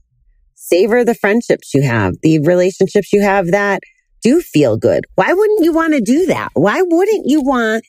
savor 0.55 1.03
the 1.03 1.15
friendships 1.15 1.73
you 1.73 1.83
have, 1.83 2.13
the 2.21 2.39
relationships 2.39 3.13
you 3.13 3.21
have 3.21 3.51
that 3.51 3.81
do 4.21 4.41
feel 4.41 4.77
good. 4.77 5.05
Why 5.15 5.33
wouldn't 5.33 5.63
you 5.63 5.73
want 5.73 5.93
to 5.93 6.01
do 6.01 6.25
that? 6.27 6.49
Why 6.53 6.81
wouldn't 6.81 7.27
you 7.27 7.41
want 7.41 7.85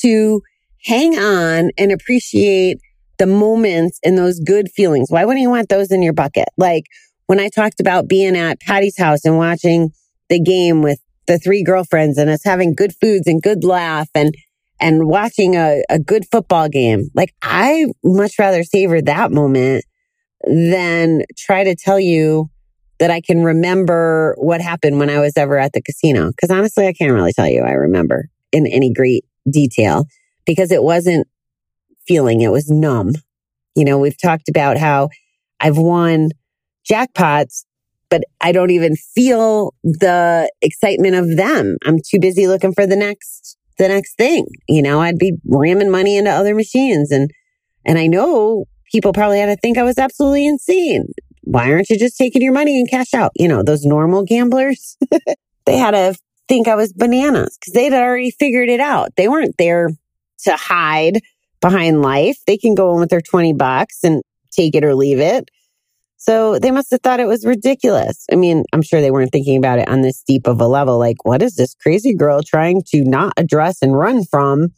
to 0.00 0.42
hang 0.84 1.18
on 1.18 1.70
and 1.78 1.92
appreciate 1.92 2.78
the 3.18 3.26
moments 3.26 3.98
and 4.04 4.16
those 4.16 4.40
good 4.40 4.68
feelings? 4.70 5.08
Why 5.10 5.24
wouldn't 5.24 5.42
you 5.42 5.50
want 5.50 5.68
those 5.68 5.90
in 5.90 6.02
your 6.02 6.12
bucket? 6.12 6.48
Like 6.56 6.84
when 7.26 7.40
I 7.40 7.48
talked 7.48 7.80
about 7.80 8.08
being 8.08 8.36
at 8.36 8.60
Patty's 8.60 8.98
house 8.98 9.24
and 9.24 9.36
watching 9.36 9.90
the 10.28 10.40
game 10.40 10.82
with 10.82 11.00
the 11.26 11.38
three 11.38 11.62
girlfriends 11.62 12.18
and 12.18 12.30
us 12.30 12.44
having 12.44 12.74
good 12.74 12.92
foods 13.00 13.26
and 13.26 13.42
good 13.42 13.64
laugh 13.64 14.08
and 14.14 14.34
and 14.78 15.06
watching 15.08 15.56
a, 15.56 15.82
a 15.88 15.98
good 15.98 16.24
football 16.30 16.68
game. 16.68 17.08
Like 17.14 17.34
I 17.42 17.86
much 18.04 18.38
rather 18.38 18.62
savor 18.62 19.00
that 19.02 19.32
moment 19.32 19.84
than 20.44 21.22
try 21.36 21.64
to 21.64 21.74
tell 21.74 21.98
you 21.98 22.50
that 22.98 23.10
I 23.10 23.20
can 23.20 23.42
remember 23.42 24.34
what 24.38 24.60
happened 24.60 24.98
when 24.98 25.10
I 25.10 25.20
was 25.20 25.36
ever 25.36 25.58
at 25.58 25.72
the 25.72 25.82
casino. 25.82 26.30
Cause 26.40 26.50
honestly, 26.50 26.86
I 26.86 26.92
can't 26.92 27.12
really 27.12 27.32
tell 27.32 27.48
you 27.48 27.62
I 27.62 27.72
remember 27.72 28.28
in 28.52 28.66
any 28.66 28.92
great 28.92 29.24
detail 29.50 30.06
because 30.46 30.70
it 30.70 30.82
wasn't 30.82 31.26
feeling, 32.06 32.40
it 32.40 32.52
was 32.52 32.70
numb. 32.70 33.12
You 33.74 33.84
know, 33.84 33.98
we've 33.98 34.20
talked 34.20 34.48
about 34.48 34.78
how 34.78 35.10
I've 35.60 35.78
won 35.78 36.30
jackpots 36.90 37.64
but 38.10 38.22
I 38.40 38.52
don't 38.52 38.70
even 38.70 38.96
feel 38.96 39.74
the 39.82 40.50
excitement 40.62 41.16
of 41.16 41.36
them. 41.36 41.76
I'm 41.84 41.98
too 41.98 42.20
busy 42.20 42.46
looking 42.46 42.72
for 42.72 42.86
the 42.86 42.96
next, 42.96 43.56
the 43.78 43.88
next 43.88 44.16
thing. 44.16 44.46
You 44.68 44.82
know, 44.82 45.00
I'd 45.00 45.18
be 45.18 45.34
ramming 45.46 45.90
money 45.90 46.16
into 46.16 46.30
other 46.30 46.54
machines 46.54 47.10
and, 47.10 47.30
and 47.84 47.98
I 47.98 48.06
know 48.06 48.64
people 48.92 49.12
probably 49.12 49.38
had 49.38 49.46
to 49.46 49.56
think 49.56 49.78
I 49.78 49.82
was 49.82 49.98
absolutely 49.98 50.46
insane. 50.46 51.08
Why 51.42 51.70
aren't 51.70 51.90
you 51.90 51.98
just 51.98 52.16
taking 52.16 52.42
your 52.42 52.52
money 52.52 52.78
and 52.78 52.90
cash 52.90 53.14
out? 53.14 53.32
You 53.36 53.48
know, 53.48 53.62
those 53.62 53.84
normal 53.84 54.24
gamblers, 54.24 54.96
they 55.66 55.76
had 55.76 55.92
to 55.92 56.16
think 56.48 56.68
I 56.68 56.74
was 56.74 56.92
bananas 56.92 57.56
because 57.58 57.72
they'd 57.72 57.92
already 57.92 58.30
figured 58.30 58.68
it 58.68 58.80
out. 58.80 59.10
They 59.16 59.28
weren't 59.28 59.56
there 59.58 59.90
to 60.44 60.56
hide 60.56 61.20
behind 61.68 62.00
life. 62.00 62.38
They 62.46 62.56
can 62.56 62.76
go 62.76 62.94
in 62.94 63.00
with 63.00 63.10
their 63.10 63.20
20 63.20 63.52
bucks 63.54 64.04
and 64.04 64.22
take 64.52 64.76
it 64.76 64.84
or 64.84 64.94
leave 64.94 65.18
it. 65.18 65.50
So 66.16 66.58
they 66.58 66.70
must 66.70 66.92
have 66.92 67.00
thought 67.02 67.18
it 67.18 67.26
was 67.26 67.44
ridiculous. 67.44 68.24
I 68.30 68.36
mean, 68.36 68.64
I'm 68.72 68.82
sure 68.82 69.00
they 69.00 69.10
weren't 69.10 69.32
thinking 69.32 69.58
about 69.58 69.80
it 69.80 69.88
on 69.88 70.00
this 70.00 70.22
deep 70.26 70.46
of 70.46 70.60
a 70.60 70.66
level. 70.66 70.98
Like, 70.98 71.24
what 71.24 71.42
is 71.42 71.56
this 71.56 71.74
crazy 71.74 72.14
girl 72.14 72.40
trying 72.42 72.82
to 72.92 73.04
not 73.04 73.32
address 73.36 73.82
and 73.82 73.98
run 73.98 74.24
from 74.24 74.68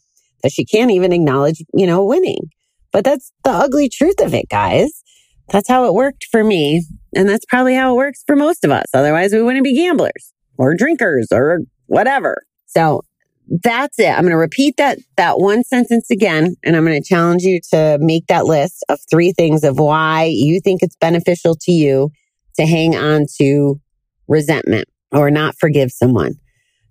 that 0.43 0.53
she 0.53 0.65
can't 0.65 0.91
even 0.91 1.13
acknowledge, 1.13 1.63
you 1.75 1.87
know, 1.87 2.05
winning? 2.05 2.51
But 2.91 3.05
that's 3.05 3.33
the 3.45 3.51
ugly 3.51 3.91
truth 3.91 4.21
of 4.21 4.33
it, 4.33 4.49
guys. 4.49 5.03
That's 5.51 5.69
how 5.69 5.85
it 5.85 5.95
worked 5.95 6.27
for 6.31 6.43
me. 6.43 6.85
And 7.15 7.29
that's 7.29 7.45
probably 7.47 7.75
how 7.75 7.93
it 7.93 7.97
works 7.97 8.23
for 8.27 8.35
most 8.35 8.65
of 8.65 8.71
us. 8.71 8.87
Otherwise, 8.95 9.33
we 9.33 9.43
wouldn't 9.43 9.65
be 9.65 9.77
gamblers 9.77 10.33
or 10.57 10.75
drinkers 10.75 11.29
or 11.33 11.61
whatever. 11.87 12.43
So 12.67 13.03
that's 13.49 13.99
it. 13.99 14.11
I'm 14.11 14.23
going 14.23 14.31
to 14.31 14.37
repeat 14.37 14.77
that, 14.77 14.99
that 15.17 15.39
one 15.39 15.65
sentence 15.65 16.11
again, 16.11 16.57
and 16.63 16.77
I'm 16.77 16.85
going 16.85 17.01
to 17.01 17.09
challenge 17.09 17.43
you 17.43 17.61
to 17.73 17.99
make 18.01 18.27
that 18.27 18.45
list 18.45 18.85
of 18.89 19.01
three 19.11 19.33
things 19.33 19.65
of 19.65 19.79
why 19.79 20.25
you 20.25 20.61
think 20.61 20.83
it's 20.83 20.97
beneficial 20.97 21.57
to 21.63 21.73
you 21.73 22.11
to 22.57 22.67
hang 22.67 22.97
on 22.97 23.27
to 23.41 23.81
resentment 24.27 24.87
or 25.13 25.31
not 25.31 25.55
forgive 25.59 25.91
someone. 25.91 26.35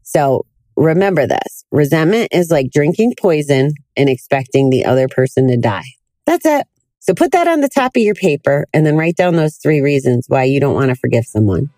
So 0.03 0.45
remember 0.75 1.27
this. 1.27 1.65
Resentment 1.71 2.29
is 2.31 2.49
like 2.49 2.71
drinking 2.71 3.15
poison 3.19 3.71
and 3.95 4.09
expecting 4.09 4.69
the 4.69 4.85
other 4.85 5.07
person 5.07 5.47
to 5.49 5.57
die. 5.57 5.85
That's 6.25 6.45
it. 6.45 6.65
So 6.99 7.13
put 7.13 7.31
that 7.31 7.47
on 7.47 7.61
the 7.61 7.69
top 7.69 7.95
of 7.95 8.01
your 8.01 8.15
paper 8.15 8.65
and 8.73 8.85
then 8.85 8.97
write 8.97 9.15
down 9.15 9.35
those 9.35 9.57
three 9.57 9.81
reasons 9.81 10.25
why 10.27 10.43
you 10.43 10.59
don't 10.59 10.73
want 10.73 10.89
to 10.89 10.95
forgive 10.95 11.25
someone 11.25 11.69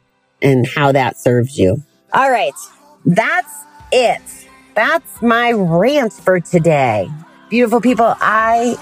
and 0.41 0.65
how 0.65 0.91
that 0.91 1.17
serves 1.17 1.57
you. 1.57 1.83
All 2.13 2.31
right. 2.31 2.53
That's 3.05 3.65
it. 3.91 4.48
That's 4.79 5.21
my 5.21 5.51
rant 5.51 6.13
for 6.13 6.39
today. 6.39 7.11
Beautiful 7.49 7.81
people, 7.81 8.15
I 8.21 8.77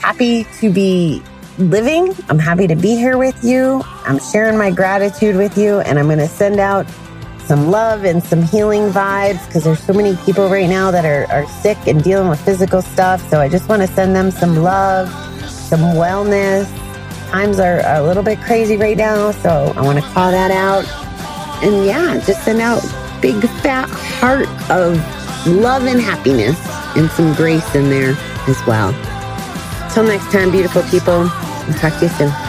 happy 0.00 0.44
to 0.60 0.72
be 0.72 1.20
living. 1.58 2.14
I'm 2.28 2.38
happy 2.38 2.68
to 2.68 2.76
be 2.76 2.94
here 2.94 3.18
with 3.18 3.42
you. 3.42 3.82
I'm 4.04 4.20
sharing 4.20 4.56
my 4.56 4.70
gratitude 4.70 5.34
with 5.34 5.58
you, 5.58 5.80
and 5.80 5.98
I'm 5.98 6.06
going 6.06 6.20
to 6.20 6.28
send 6.28 6.60
out 6.60 6.86
some 7.44 7.72
love 7.72 8.04
and 8.04 8.22
some 8.22 8.40
healing 8.40 8.92
vibes 8.92 9.44
because 9.48 9.64
there's 9.64 9.82
so 9.82 9.92
many 9.92 10.14
people 10.18 10.48
right 10.48 10.68
now 10.68 10.92
that 10.92 11.04
are, 11.04 11.28
are 11.32 11.48
sick 11.60 11.88
and 11.88 12.04
dealing 12.04 12.28
with 12.28 12.40
physical 12.44 12.80
stuff. 12.80 13.20
So 13.28 13.40
I 13.40 13.48
just 13.48 13.68
want 13.68 13.82
to 13.82 13.88
send 13.88 14.14
them 14.14 14.30
some 14.30 14.54
love, 14.62 15.10
some 15.50 15.80
wellness. 15.96 16.72
Times 17.30 17.58
are, 17.58 17.80
are 17.80 17.96
a 17.96 18.02
little 18.04 18.22
bit 18.22 18.38
crazy 18.42 18.76
right 18.76 18.96
now, 18.96 19.32
so 19.32 19.74
I 19.76 19.82
want 19.82 19.98
to 19.98 20.04
call 20.04 20.30
that 20.30 20.52
out. 20.52 20.86
And 21.64 21.84
yeah, 21.84 22.20
just 22.24 22.44
send 22.44 22.60
out 22.60 22.80
big 23.20 23.40
fat 23.62 23.88
heart 24.20 24.48
of 24.70 24.96
love 25.46 25.84
and 25.84 26.00
happiness 26.00 26.58
and 26.96 27.10
some 27.10 27.34
grace 27.34 27.74
in 27.74 27.88
there 27.88 28.14
as 28.48 28.60
well. 28.66 28.92
Till 29.92 30.04
next 30.04 30.30
time, 30.30 30.50
beautiful 30.50 30.82
people. 30.84 31.28
I'll 31.30 31.74
talk 31.74 31.98
to 31.98 32.06
you 32.06 32.12
soon. 32.12 32.45